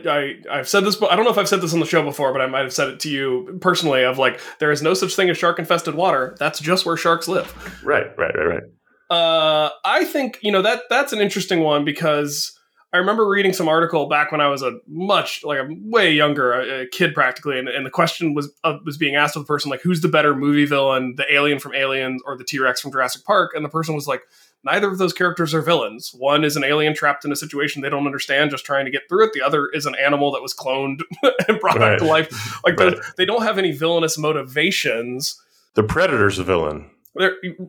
[0.49, 2.01] I I've said this, but I don't know if I've said this on the show
[2.03, 4.03] before, but I might have said it to you personally.
[4.03, 6.35] Of like, there is no such thing as shark infested water.
[6.39, 7.53] That's just where sharks live.
[7.83, 8.63] Right, right, right, right.
[9.11, 12.56] Uh, I think you know that that's an interesting one because
[12.97, 16.51] I remember reading some article back when I was a much like a way younger
[16.53, 19.47] a, a kid practically, and, and the question was uh, was being asked of the
[19.47, 22.81] person like, who's the better movie villain, the alien from Aliens or the T Rex
[22.81, 23.51] from Jurassic Park?
[23.55, 24.23] And the person was like,
[24.63, 26.11] neither of those characters are villains.
[26.17, 29.03] One is an alien trapped in a situation they don't understand, just trying to get
[29.07, 29.33] through it.
[29.33, 31.01] The other is an animal that was cloned
[31.47, 32.29] and brought back to life.
[32.65, 32.95] Like Right.
[32.95, 35.39] those- they don't have any villainous motivations.
[35.75, 36.89] The predator's a villain.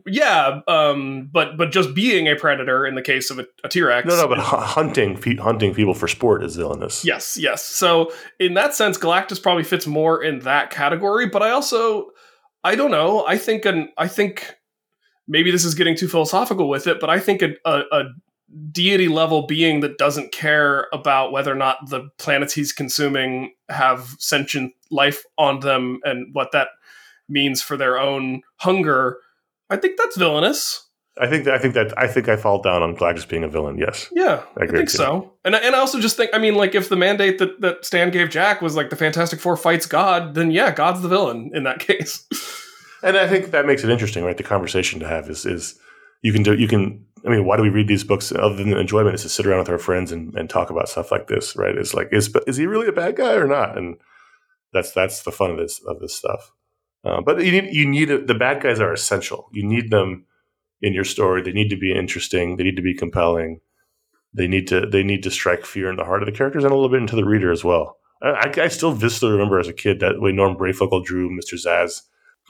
[0.05, 3.81] Yeah, um, but but just being a predator in the case of a, a T
[3.81, 4.07] Rex.
[4.07, 7.03] No, no, but hu- hunting hunting people for sport is villainous.
[7.05, 7.63] Yes, yes.
[7.63, 11.27] So in that sense, Galactus probably fits more in that category.
[11.27, 12.11] But I also,
[12.63, 13.25] I don't know.
[13.25, 14.55] I think an I think
[15.27, 18.03] maybe this is getting too philosophical with it, but I think a, a, a
[18.71, 24.15] deity level being that doesn't care about whether or not the planets he's consuming have
[24.17, 26.69] sentient life on them and what that
[27.27, 29.17] means for their own hunger.
[29.69, 30.85] I think that's villainous.
[31.21, 33.49] I think that I think that I think I fall down on Galactus being a
[33.49, 33.77] villain.
[33.77, 34.07] Yes.
[34.13, 34.97] Yeah, I I, think too.
[34.97, 35.33] so.
[35.43, 37.83] And I- and I also just think, I mean, like if the mandate that that
[37.85, 41.51] Stan gave Jack was like the Fantastic Four fights God, then yeah, God's the villain
[41.53, 42.25] in that case.
[43.03, 44.37] And I think that makes it interesting, right?
[44.37, 45.77] The conversation to have is is
[46.21, 47.05] you can do you can.
[47.25, 49.13] I mean, why do we read these books other than enjoyment?
[49.15, 51.75] Is to sit around with our friends and, and talk about stuff like this, right?
[51.77, 53.77] It's like is is he really a bad guy or not?
[53.77, 53.97] And
[54.71, 56.51] that's that's the fun of this of this stuff.
[57.03, 59.49] Uh, but you need you need the bad guys are essential.
[59.53, 60.25] You need them
[60.81, 61.41] in your story.
[61.41, 62.57] They need to be interesting.
[62.57, 63.61] They need to be compelling.
[64.33, 66.71] They need to they need to strike fear in the heart of the characters and
[66.71, 67.97] a little bit into the reader as well.
[68.21, 72.01] I, I, still vividly remember as a kid that way Norm Breyfogle drew Mister Zsasz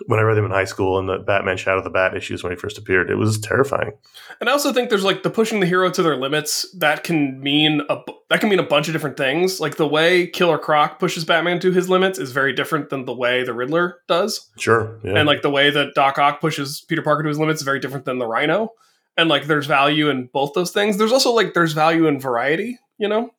[0.08, 2.44] when I read them in high school and the Batman Shadow of the Bat issues
[2.44, 3.10] when he first appeared.
[3.10, 3.92] It was terrifying.
[4.40, 7.40] And I also think there's like the pushing the hero to their limits that can
[7.42, 7.98] mean a
[8.30, 9.60] that can mean a bunch of different things.
[9.60, 13.14] Like the way Killer Croc pushes Batman to his limits is very different than the
[13.16, 15.00] way the Riddler does, Sure.
[15.04, 15.18] Yeah.
[15.18, 17.80] and like the way that Doc Ock pushes Peter Parker to his limits is very
[17.80, 18.74] different than the Rhino.
[19.18, 20.98] And like there's value in both those things.
[20.98, 22.78] There's also like there's value in variety.
[22.98, 23.30] You know,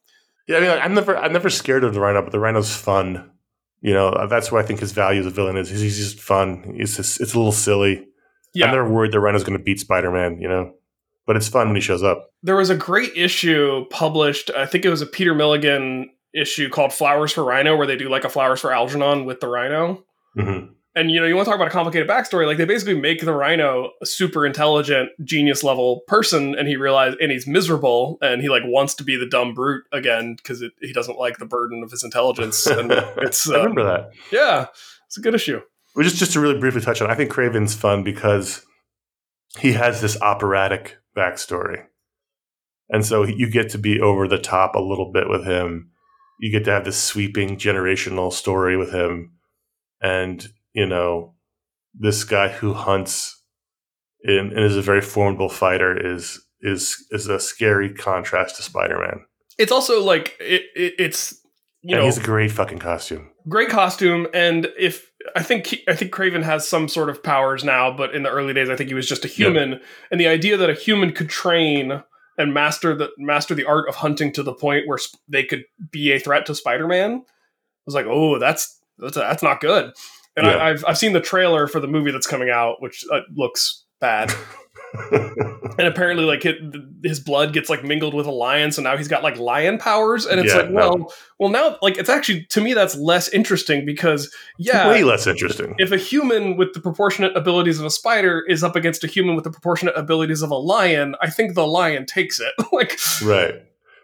[0.46, 2.74] Yeah, I mean, like, I'm never, I'm never scared of the Rhino, but the Rhino's
[2.74, 3.30] fun.
[3.82, 5.70] You know, uh, that's where I think his value as a villain is.
[5.70, 6.74] He's he's just fun.
[6.76, 8.06] He's just, it's a little silly.
[8.54, 8.66] yeah.
[8.66, 10.40] I'm never worried the Rhino's going to beat Spider Man.
[10.40, 10.72] You know,
[11.26, 12.30] but it's fun when he shows up.
[12.42, 14.50] there was a great issue published.
[14.56, 18.08] I think it was a Peter Milligan issue called "Flowers for Rhino," where they do
[18.08, 20.04] like a "Flowers for Algernon" with the Rhino.
[20.38, 20.66] hmm
[21.01, 22.46] And you know, you want to talk about a complicated backstory?
[22.46, 27.16] Like they basically make the Rhino a super intelligent, genius level person, and he realized,
[27.22, 30.92] and he's miserable, and he like wants to be the dumb brute again because he
[30.92, 32.66] doesn't like the burden of his intelligence.
[32.66, 34.11] And it's I uh, remember that.
[34.30, 34.66] yeah,
[35.07, 35.62] it's a good issue.
[35.96, 38.62] Well, just just to really briefly touch on, I think Kraven's fun because
[39.59, 41.82] he has this operatic backstory,
[42.90, 45.92] and so you get to be over the top a little bit with him.
[46.40, 49.32] You get to have this sweeping generational story with him,
[50.03, 51.34] and you know
[51.94, 53.42] this guy who hunts
[54.22, 58.98] and, and is a very formidable fighter is is is a scary contrast to Spider
[58.98, 59.24] Man.
[59.58, 61.40] It's also like it, it it's
[61.82, 63.30] you and know he's a great fucking costume.
[63.48, 67.90] great costume and if i think i think kraven has some sort of powers now
[67.90, 70.56] but in the early days i think he was just a human and the idea
[70.56, 72.02] that a human could train
[72.36, 75.64] and master the master the art of hunting to the point where sp- they could
[75.90, 77.24] be a threat to spider-man
[77.86, 79.92] was like oh that's that's, that's not good
[80.36, 80.52] and Yeah.
[80.56, 83.84] I, I've, I've seen the trailer for the movie that's coming out which uh, looks
[84.00, 84.32] bad
[85.12, 86.56] and apparently like it,
[87.04, 90.26] his blood gets like mingled with a lion so now he's got like lion powers
[90.26, 93.84] and it's Yeah, like well well now like it's actually to me that's less interesting
[93.86, 95.74] because yeah Way less interesting.
[95.78, 99.34] if a human with the proportionate abilities of a spider is up against a human
[99.36, 103.54] with the proportionate abilities of a lion i think the lion takes it like Right.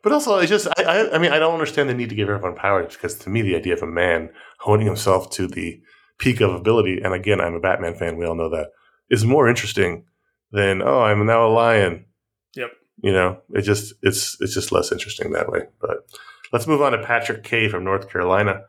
[0.02, 2.28] But also, it's just, I, I, I mean, I don't understand the need to give
[2.28, 5.80] everyone powers because to me, the idea of a man honing himself to the
[6.18, 8.70] peak of ability, and again, I'm a Batman fan, we all know that,
[9.10, 10.04] is more interesting
[10.52, 12.06] than, oh, I'm now a lion.
[12.54, 12.70] Yep.
[13.02, 15.60] You know, it just, it's, it's just less interesting that way.
[15.80, 16.08] But
[16.52, 18.62] let's move on to Patrick K from North Carolina,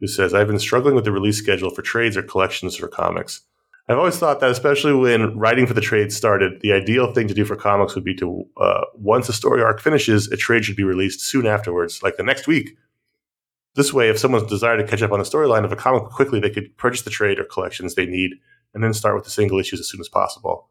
[0.00, 3.42] who says, I've been struggling with the release schedule for trades or collections for comics.
[3.88, 7.34] I've always thought that, especially when writing for the trade started, the ideal thing to
[7.34, 10.76] do for comics would be to, uh, once a story arc finishes, a trade should
[10.76, 12.76] be released soon afterwards, like the next week.
[13.76, 16.40] This way, if someone's desire to catch up on the storyline of a comic quickly,
[16.40, 18.32] they could purchase the trade or collections they need
[18.74, 20.68] and then start with the single issues as soon as possible.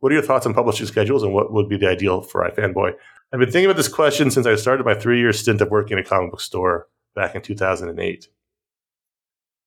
[0.00, 2.94] What are your thoughts on publishing schedules and what would be the ideal for iFanboy?
[3.32, 5.98] I've been thinking about this question since I started my three year stint of working
[5.98, 8.28] in a comic book store back in 2008.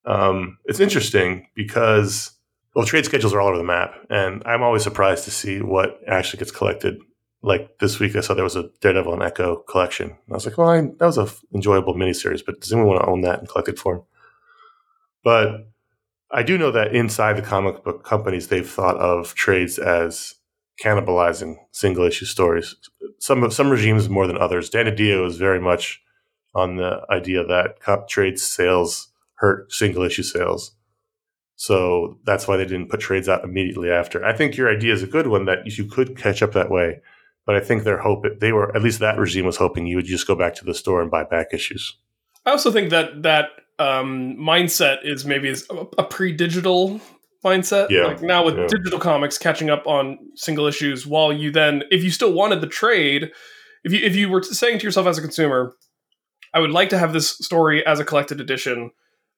[0.06, 2.32] Um, it's interesting because
[2.76, 6.00] well, trade schedules are all over the map, and I'm always surprised to see what
[6.08, 7.00] actually gets collected.
[7.44, 10.10] Like this week, I saw there was a Daredevil and Echo collection.
[10.10, 12.90] And I was like, well, I, that was a f- enjoyable miniseries, but does anyone
[12.90, 14.04] want to own that in collected form?
[15.24, 15.68] But
[16.32, 20.36] I do know that inside the comic book companies, they've thought of trades as
[20.82, 22.76] cannibalizing single issue stories.
[23.20, 24.70] Some some regimes more than others.
[24.70, 26.02] Dan Didio is very much
[26.56, 30.76] on the idea that co- trade sales hurt single issue sales.
[31.56, 34.26] So that's why they didn't put trades out immediately after.
[34.26, 37.02] I think your idea is a good one that you could catch up that way.
[37.46, 40.06] But I think their hope they were at least that regime was hoping you would
[40.06, 41.98] just go back to the store and buy back issues.
[42.46, 43.46] i also think that that
[43.80, 45.68] um mindset is maybe is
[45.98, 47.00] a, pre-digital
[47.44, 48.68] mindset Yeah, like now with yeah.
[48.68, 52.68] digital comics catching up on single issues while you then if you still wanted the
[52.68, 53.32] trade
[53.84, 55.74] if you if you were saying to yourself as a consumer
[56.54, 58.92] i would like to have this story as a collected edition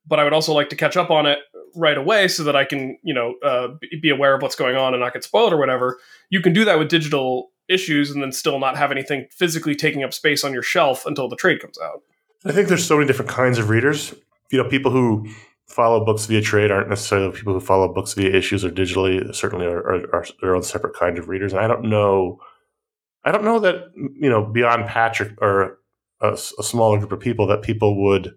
[0.05, 1.39] but i would also like to catch up on it
[1.75, 3.69] right away so that i can you know uh,
[4.01, 5.97] be aware of what's going on and not get spoiled or whatever
[6.29, 10.03] you can do that with digital issues and then still not have anything physically taking
[10.03, 12.01] up space on your shelf until the trade comes out
[12.45, 14.13] I think there's so many different kinds of readers.
[14.51, 15.27] You know, people who
[15.67, 19.33] follow books via trade aren't necessarily the people who follow books via issues or digitally.
[19.33, 21.53] Certainly, are, are, are their own separate kind of readers.
[21.53, 22.39] And I don't know.
[23.23, 25.79] I don't know that you know beyond Patrick or
[26.21, 28.35] a smaller group of people that people would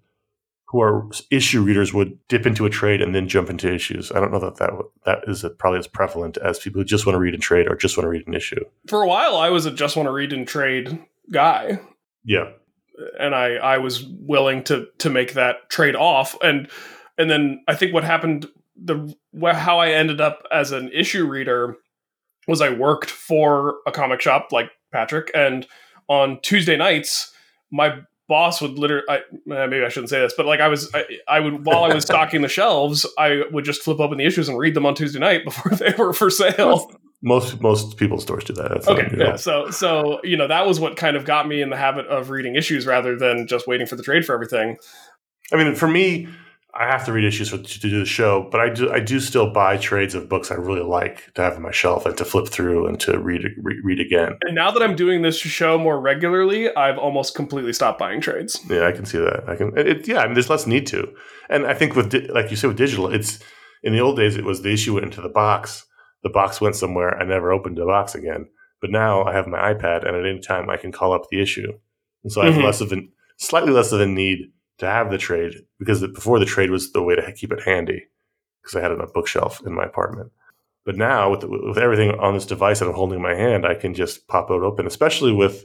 [0.68, 4.10] who are issue readers would dip into a trade and then jump into issues.
[4.10, 4.72] I don't know that that
[5.04, 7.76] that is probably as prevalent as people who just want to read and trade or
[7.76, 8.64] just want to read an issue.
[8.88, 11.80] For a while, I was a just want to read and trade guy.
[12.24, 12.50] Yeah,
[13.18, 16.68] and I I was willing to to make that trade off and
[17.18, 19.14] and then I think what happened the
[19.54, 21.76] how I ended up as an issue reader
[22.46, 25.66] was I worked for a comic shop like Patrick and
[26.08, 27.32] on Tuesday nights
[27.70, 29.20] my boss would literally I, eh,
[29.66, 32.04] maybe I shouldn't say this but like I was I, I would while I was
[32.06, 35.18] stocking the shelves I would just flip open the issues and read them on Tuesday
[35.18, 36.90] night before they were for sale.
[37.22, 38.70] most most people's stores do that.
[38.70, 39.36] That's Okay, yeah.
[39.36, 42.30] So, so you know, that was what kind of got me in the habit of
[42.30, 44.76] reading issues rather than just waiting for the trade for everything.
[45.52, 46.28] I mean, for me,
[46.78, 49.18] I have to read issues for, to do the show, but I do I do
[49.20, 52.24] still buy trades of books I really like to have on my shelf and to
[52.24, 54.36] flip through and to read re- read again.
[54.42, 58.60] And now that I'm doing this show more regularly, I've almost completely stopped buying trades.
[58.68, 59.48] Yeah, I can see that.
[59.48, 59.72] I can.
[59.76, 61.08] It, yeah, I mean, there's less need to,
[61.48, 63.38] and I think with di- like you said with digital, it's
[63.82, 65.86] in the old days it was the issue went into the box,
[66.22, 68.46] the box went somewhere, I never opened the box again.
[68.80, 71.40] But now I have my iPad, and at any time I can call up the
[71.40, 71.72] issue,
[72.22, 72.64] and so I have Mhm.
[72.64, 74.38] less of an slightly less of a need
[74.78, 78.04] to have the trade because before the trade was the way to keep it handy
[78.62, 80.32] because I had it on a bookshelf in my apartment.
[80.84, 83.74] But now with with everything on this device that I'm holding in my hand, I
[83.74, 85.64] can just pop it open, especially with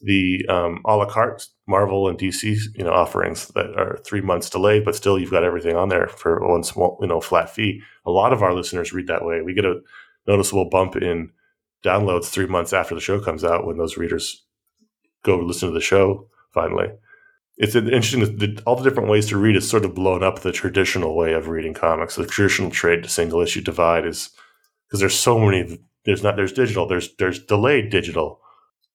[0.00, 4.50] the um, a la carte Marvel and DC you know offerings that are three months
[4.50, 7.80] delayed, but still you've got everything on there for one small you know flat fee.
[8.06, 9.42] A lot of our listeners read that way.
[9.42, 9.80] We get a
[10.26, 11.30] noticeable bump in
[11.84, 14.44] downloads three months after the show comes out when those readers
[15.22, 16.88] go listen to the show finally.
[17.56, 20.50] It's interesting that all the different ways to read is sort of blown up the
[20.52, 22.16] traditional way of reading comics.
[22.16, 24.30] The traditional trade to single issue divide is
[24.86, 25.80] because there's so many.
[26.04, 26.36] There's not.
[26.36, 26.88] There's digital.
[26.88, 28.40] There's there's delayed digital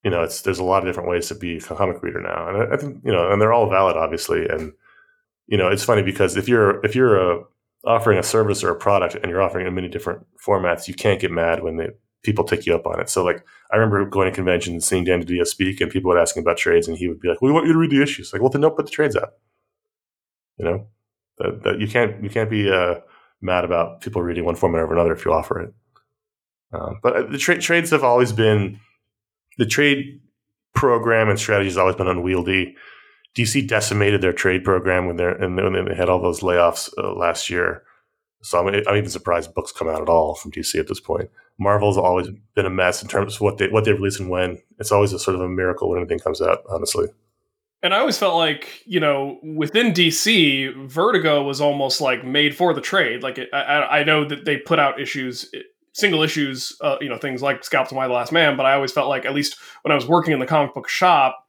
[0.04, 2.48] you know, it's there's a lot of different ways to be a comic reader now,
[2.48, 4.46] and I, I think you know, and they're all valid, obviously.
[4.46, 4.72] And
[5.46, 7.44] you know, it's funny because if you're if you're a,
[7.84, 10.94] offering a service or a product and you're offering it in many different formats, you
[10.94, 11.90] can't get mad when they
[12.22, 13.08] people take you up on it.
[13.08, 16.20] So, like, I remember going to conventions and seeing Dan DiDio speak, and people would
[16.20, 18.02] ask him about trades, and he would be like, "We want you to read the
[18.02, 19.34] issues." Like, well, then don't put the trades out.
[20.58, 20.86] You know,
[21.38, 22.96] that, that you can't you can't be uh,
[23.40, 25.74] mad about people reading one format over another if you offer it.
[26.72, 28.78] Um, but the tra- trades have always been
[29.58, 30.20] the trade
[30.74, 32.76] program and strategy has always been unwieldy.
[33.36, 37.48] DC decimated their trade program when and when they had all those layoffs uh, last
[37.48, 37.84] year.
[38.42, 41.30] So I'm, I'm even surprised books come out at all from DC at this point.
[41.58, 44.62] Marvel's always been a mess in terms of what they what they release and when.
[44.78, 46.62] It's always a sort of a miracle when anything comes out.
[46.70, 47.08] Honestly,
[47.82, 52.74] And I always felt like, you know, within DC, Vertigo was almost like made for
[52.74, 53.22] the trade.
[53.22, 55.50] Like, it, I, I know that they put out issues,
[55.92, 58.92] single issues, uh, you know, things like Scalp to My Last Man, but I always
[58.92, 61.46] felt like, at least when I was working in the comic book shop,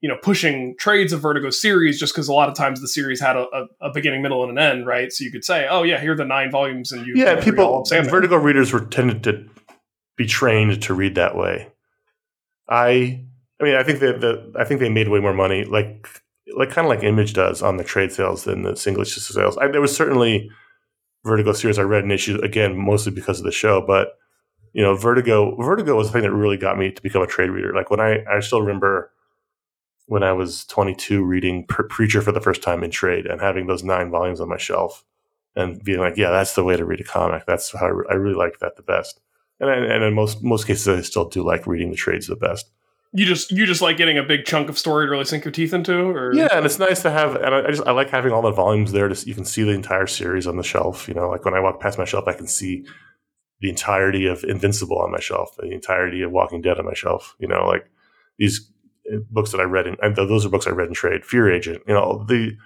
[0.00, 3.20] you know, pushing trades of Vertigo series, just because a lot of times the series
[3.20, 5.12] had a, a, a beginning, middle, and an end, right?
[5.12, 7.42] So you could say, oh, yeah, here are the nine volumes, and you yeah, you
[7.42, 9.46] people of Vertigo readers were tended to
[10.16, 11.68] be trained to read that way.
[12.68, 13.24] I
[13.60, 16.08] I mean, I think that the I think they made way more money, like
[16.56, 19.58] like kind of like Image does on the trade sales than the single issue sales.
[19.58, 20.50] I, there was certainly
[21.24, 24.16] Vertigo series I read an issue again mostly because of the show, but
[24.72, 27.50] you know, Vertigo Vertigo was the thing that really got me to become a trade
[27.50, 27.74] reader.
[27.74, 29.12] Like when I I still remember
[30.10, 33.68] when I was 22 reading Pre- Preacher for the first time in trade and having
[33.68, 35.04] those nine volumes on my shelf
[35.54, 37.44] and being like, yeah, that's the way to read a comic.
[37.46, 39.20] That's how I, re- I really liked that the best.
[39.60, 42.34] And, I- and in most most cases, I still do like reading the trades the
[42.34, 42.70] best.
[43.12, 45.52] you just you just like getting a big chunk of story to really sink your
[45.52, 48.10] teeth into, or Yeah, and it's nice to have, and I, I just I like
[48.10, 49.08] having all the volumes there.
[49.08, 51.06] To, you can see the entire series on the shelf.
[51.08, 52.84] You know, like when I walk past my shelf, I can see
[53.60, 57.36] the entirety of Invincible on my shelf, the entirety of Walking Dead on my shelf.
[57.38, 57.84] You know, like
[58.38, 58.68] these
[59.30, 61.24] books that I read in, and those are books I read in trade.
[61.24, 61.82] Fear Agent.
[61.86, 62.56] You know, the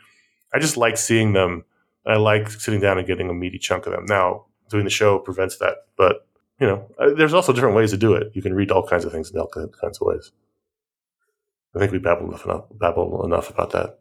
[0.53, 1.65] I just like seeing them.
[2.07, 4.05] I like sitting down and getting a meaty chunk of them.
[4.05, 6.27] Now, doing the show prevents that, but
[6.61, 8.31] you know, uh, there's also different ways to do it.
[8.35, 10.31] You can read all kinds of things in all kinds of ways.
[11.75, 13.99] I think we babbled enough, enough, babbled enough about that.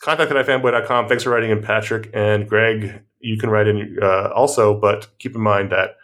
[0.00, 1.08] Contact at ifanboy.com.
[1.08, 2.10] Thanks for writing in, Patrick.
[2.12, 5.96] And Greg, you can write in uh, also, but keep in mind that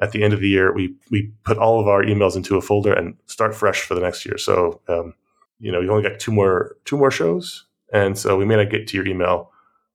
[0.00, 2.60] at the end of the year, we, we put all of our emails into a
[2.60, 4.38] folder and start fresh for the next year.
[4.38, 5.14] So, um,
[5.58, 7.64] you know, you only got two more two more shows.
[7.92, 9.50] And so we may not get to your email.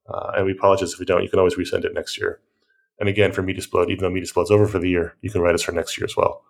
[0.07, 1.23] Uh, and we apologize if we don't.
[1.23, 2.41] You can always resend it next year.
[2.99, 5.61] And again, for Mediasplode, even though Mediasplode's over for the year, you can write us
[5.61, 6.43] for next year as well.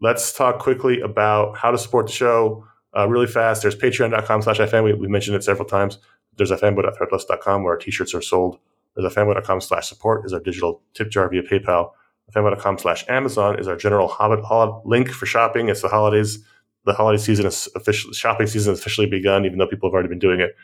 [0.00, 2.64] Let's talk quickly about how to support the show
[2.96, 3.62] uh, really fast.
[3.62, 4.84] There's patreon.com slash iFan.
[4.84, 5.98] We, we mentioned it several times.
[6.36, 8.58] There's ifanboy.threadless.com where our t-shirts are sold
[8.96, 11.92] is fanboy.com slash support is our digital tip jar via PayPal.
[12.32, 15.68] fanboy.com slash Amazon is our general hobbit hol- link for shopping.
[15.68, 16.38] It's the holidays.
[16.84, 20.08] The holiday season is officially shopping season has officially begun, even though people have already
[20.08, 20.54] been doing it.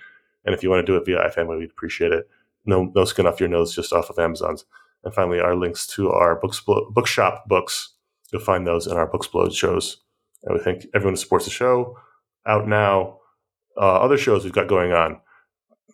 [0.45, 2.29] And if you want to do it via iFanboy, we'd appreciate it.
[2.65, 4.65] No, no skin off your nose, just off of Amazon's.
[5.05, 7.93] And finally, our links to our booksplo- bookshop books.
[8.33, 9.99] You'll find those in our Booksplode shows.
[10.43, 11.97] And we thank everyone who supports the show.
[12.47, 13.19] Out now,
[13.77, 15.21] uh, other shows we've got going on.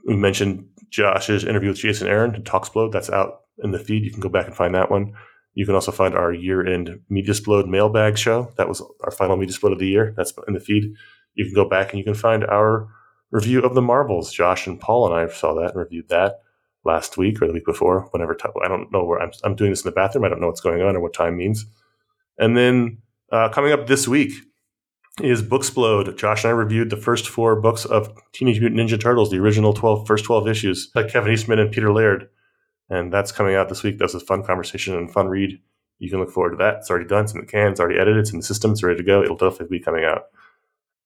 [0.07, 2.93] We mentioned Josh's interview with Jason Aaron Talksplode.
[2.93, 4.05] That's out in the feed.
[4.05, 5.15] You can go back and find that one.
[5.55, 8.53] You can also find our year-end Mediasplode mailbag show.
[8.57, 10.15] That was our final Mediasplode of the year.
[10.17, 10.95] That's in the feed.
[11.35, 12.89] You can go back and you can find our
[13.31, 14.33] review of the Marvels.
[14.33, 16.41] Josh and Paul and I saw that and reviewed that
[16.85, 18.09] last week or the week before.
[18.13, 20.25] Whenever t- I don't know where I'm, I'm doing this in the bathroom.
[20.25, 21.67] I don't know what's going on or what time means.
[22.39, 22.99] And then
[23.31, 24.33] uh, coming up this week
[25.21, 26.17] is Booksplode.
[26.17, 29.75] Josh and I reviewed the first four books of Teenage Mutant Ninja Turtles, the original
[29.75, 32.29] 12, first 12 issues by Kevin Eastman and Peter Laird.
[32.91, 33.99] And that's coming out this week.
[33.99, 35.61] That's a fun conversation and fun read.
[35.99, 36.77] You can look forward to that.
[36.79, 37.25] It's already done.
[37.25, 37.71] It's in the can.
[37.71, 38.19] It's already edited.
[38.19, 38.73] It's in the system.
[38.73, 39.23] It's ready to go.
[39.23, 40.25] It'll definitely be coming out.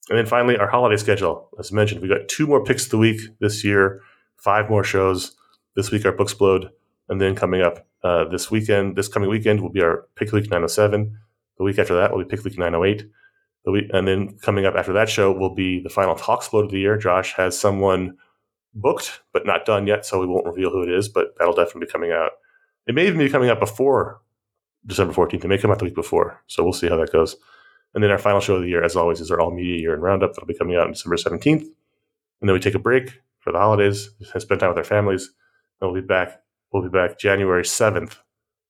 [0.08, 1.50] And then finally, our holiday schedule.
[1.58, 4.00] As mentioned, we got two more picks of the week this year,
[4.36, 5.36] five more shows.
[5.74, 6.70] This week, our Booksplode.
[7.08, 10.44] And then coming up uh, this weekend, this coming weekend, will be our Pick Week
[10.44, 11.18] 907.
[11.58, 13.08] The week after that will be Pick Week 908.
[13.64, 16.70] The week, and then coming up after that show will be the final Talksplode of
[16.70, 16.96] the year.
[16.96, 18.16] Josh has someone
[18.76, 21.86] booked, but not done yet, so we won't reveal who it is, but that'll definitely
[21.86, 22.32] be coming out.
[22.86, 24.20] It may even be coming out before
[24.86, 25.44] December 14th.
[25.44, 27.36] It may come out the week before, so we'll see how that goes.
[27.94, 29.94] And then our final show of the year, as always, is our All Media Year
[29.94, 30.34] and Roundup.
[30.34, 31.62] That'll be coming out on December 17th.
[31.62, 35.30] And then we take a break for the holidays, and spend time with our families.
[35.80, 36.40] And we'll be back.
[36.72, 38.16] We'll be back January 7th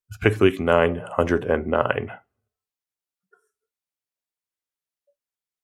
[0.08, 2.12] with Pick of the Week 909.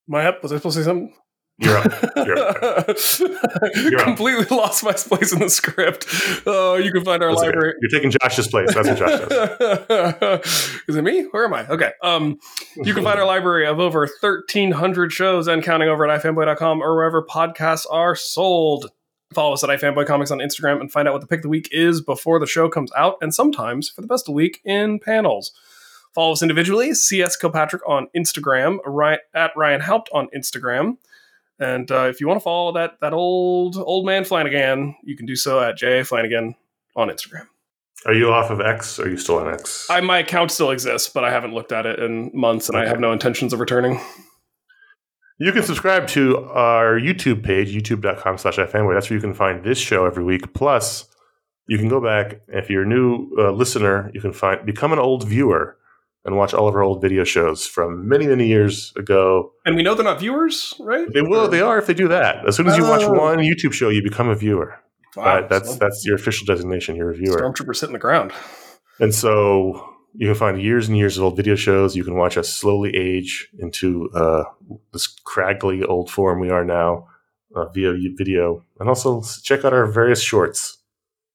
[0.08, 0.42] My up?
[0.42, 1.14] Was I supposed to say something?
[1.62, 1.92] You're up.
[2.16, 2.96] You're up.
[3.76, 4.04] You're up.
[4.04, 6.06] Completely lost my place in the script.
[6.46, 7.48] Oh, you can find our That's okay.
[7.48, 7.74] library.
[7.80, 8.74] You're taking Josh's place.
[8.74, 10.80] That's what Josh does.
[10.88, 11.22] Is it me?
[11.30, 11.66] Where am I?
[11.68, 11.92] Okay.
[12.02, 12.38] Um,
[12.76, 16.94] you can find our library of over 1,300 shows and counting over at ifanboy.com or
[16.94, 18.90] wherever podcasts are sold.
[19.32, 21.48] Follow us at iFanboy Comics on Instagram and find out what the pick of the
[21.48, 24.60] week is before the show comes out, and sometimes for the best of the week
[24.64, 25.52] in panels.
[26.14, 30.98] Follow us individually, CS Kilpatrick on Instagram, Ryan, at Ryan Haupt on Instagram.
[31.58, 35.26] And uh, if you want to follow that that old old man Flanagan, you can
[35.26, 36.54] do so at J Flanagan
[36.96, 37.46] on Instagram.
[38.04, 38.98] Are you off of X?
[38.98, 39.86] Or are you still on X?
[39.88, 42.86] I, my account still exists, but I haven't looked at it in months, and I
[42.86, 44.00] have no intentions of returning.
[45.38, 48.94] You can subscribe to our YouTube page, youtube.com slash ifanboy.
[48.94, 50.52] That's where you can find this show every week.
[50.54, 51.06] Plus,
[51.68, 52.40] you can go back.
[52.48, 55.78] If you're a new uh, listener, you can find become an old viewer
[56.24, 59.52] and watch all of our old video shows from many, many years ago.
[59.66, 61.06] And we know they're not viewers, right?
[61.12, 61.48] They will.
[61.48, 62.46] They are if they do that.
[62.46, 63.12] As soon as you watch Oh.
[63.12, 64.78] one YouTube show, you become a viewer.
[65.16, 66.96] Wow, That- that's so that's your official designation.
[66.96, 67.38] You're a viewer.
[67.38, 68.32] stormtrooper sitting the ground.
[69.00, 71.96] And so you can find years and years of old video shows.
[71.96, 74.44] You can watch us slowly age into uh,
[74.92, 77.08] this craggly old form we are now
[77.56, 78.64] uh, via video.
[78.78, 80.78] And also check out our various shorts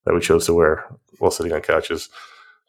[0.06, 0.86] that we chose to wear
[1.18, 2.08] while sitting on couches.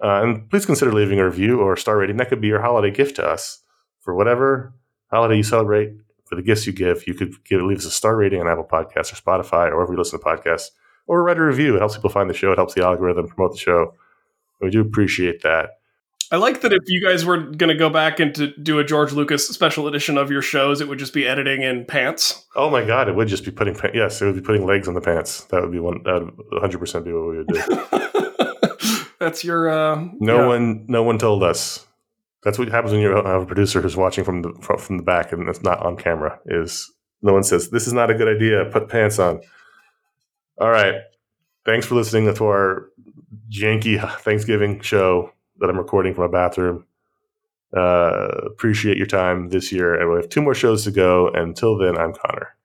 [0.02, 2.18] Uh, and please consider leaving a review or a star rating.
[2.18, 3.62] That could be your holiday gift to us
[4.00, 4.74] for whatever
[5.12, 5.94] holiday you celebrate.
[6.26, 8.64] For the gifts you give, you could give leave us a star rating on Apple
[8.64, 10.68] Podcasts or Spotify or wherever you listen to podcasts,
[11.08, 11.76] or write a review.
[11.76, 12.52] It helps people find the show.
[12.52, 13.96] It helps the algorithm promote the show.
[14.62, 15.80] We do appreciate that.
[16.32, 18.84] I like that if you guys were going to go back and to do a
[18.84, 22.46] George Lucas special edition of your shows, it would just be editing in pants.
[22.56, 24.94] Oh my god, it would just be putting yes, it would be putting legs on
[24.94, 25.46] the pants.
[25.46, 26.04] That would be one.
[26.04, 27.56] That would 100 percent be what we would do.
[29.20, 29.70] That's your.
[29.70, 30.48] Uh, No yeah.
[30.48, 31.86] one, no one told us.
[32.44, 35.04] That's what happens when you have a producer who's watching from the from, from the
[35.04, 36.40] back and it's not on camera.
[36.46, 36.90] Is
[37.22, 38.66] no one says this is not a good idea.
[38.72, 39.42] Put pants on.
[40.60, 40.96] All right.
[41.66, 42.90] Thanks for listening to our
[43.50, 46.86] janky Thanksgiving show that I'm recording from a bathroom.
[47.76, 51.28] Uh, appreciate your time this year, and we have two more shows to go.
[51.30, 52.56] Until then, I'm Conor.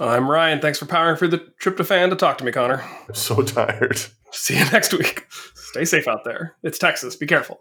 [0.00, 0.60] I'm Ryan.
[0.60, 2.82] Thanks for powering through the tryptophan to talk to me, Conor.
[3.08, 4.00] I'm so tired.
[4.32, 5.26] See you next week.
[5.70, 6.56] Stay safe out there.
[6.64, 7.14] It's Texas.
[7.14, 7.60] Be careful.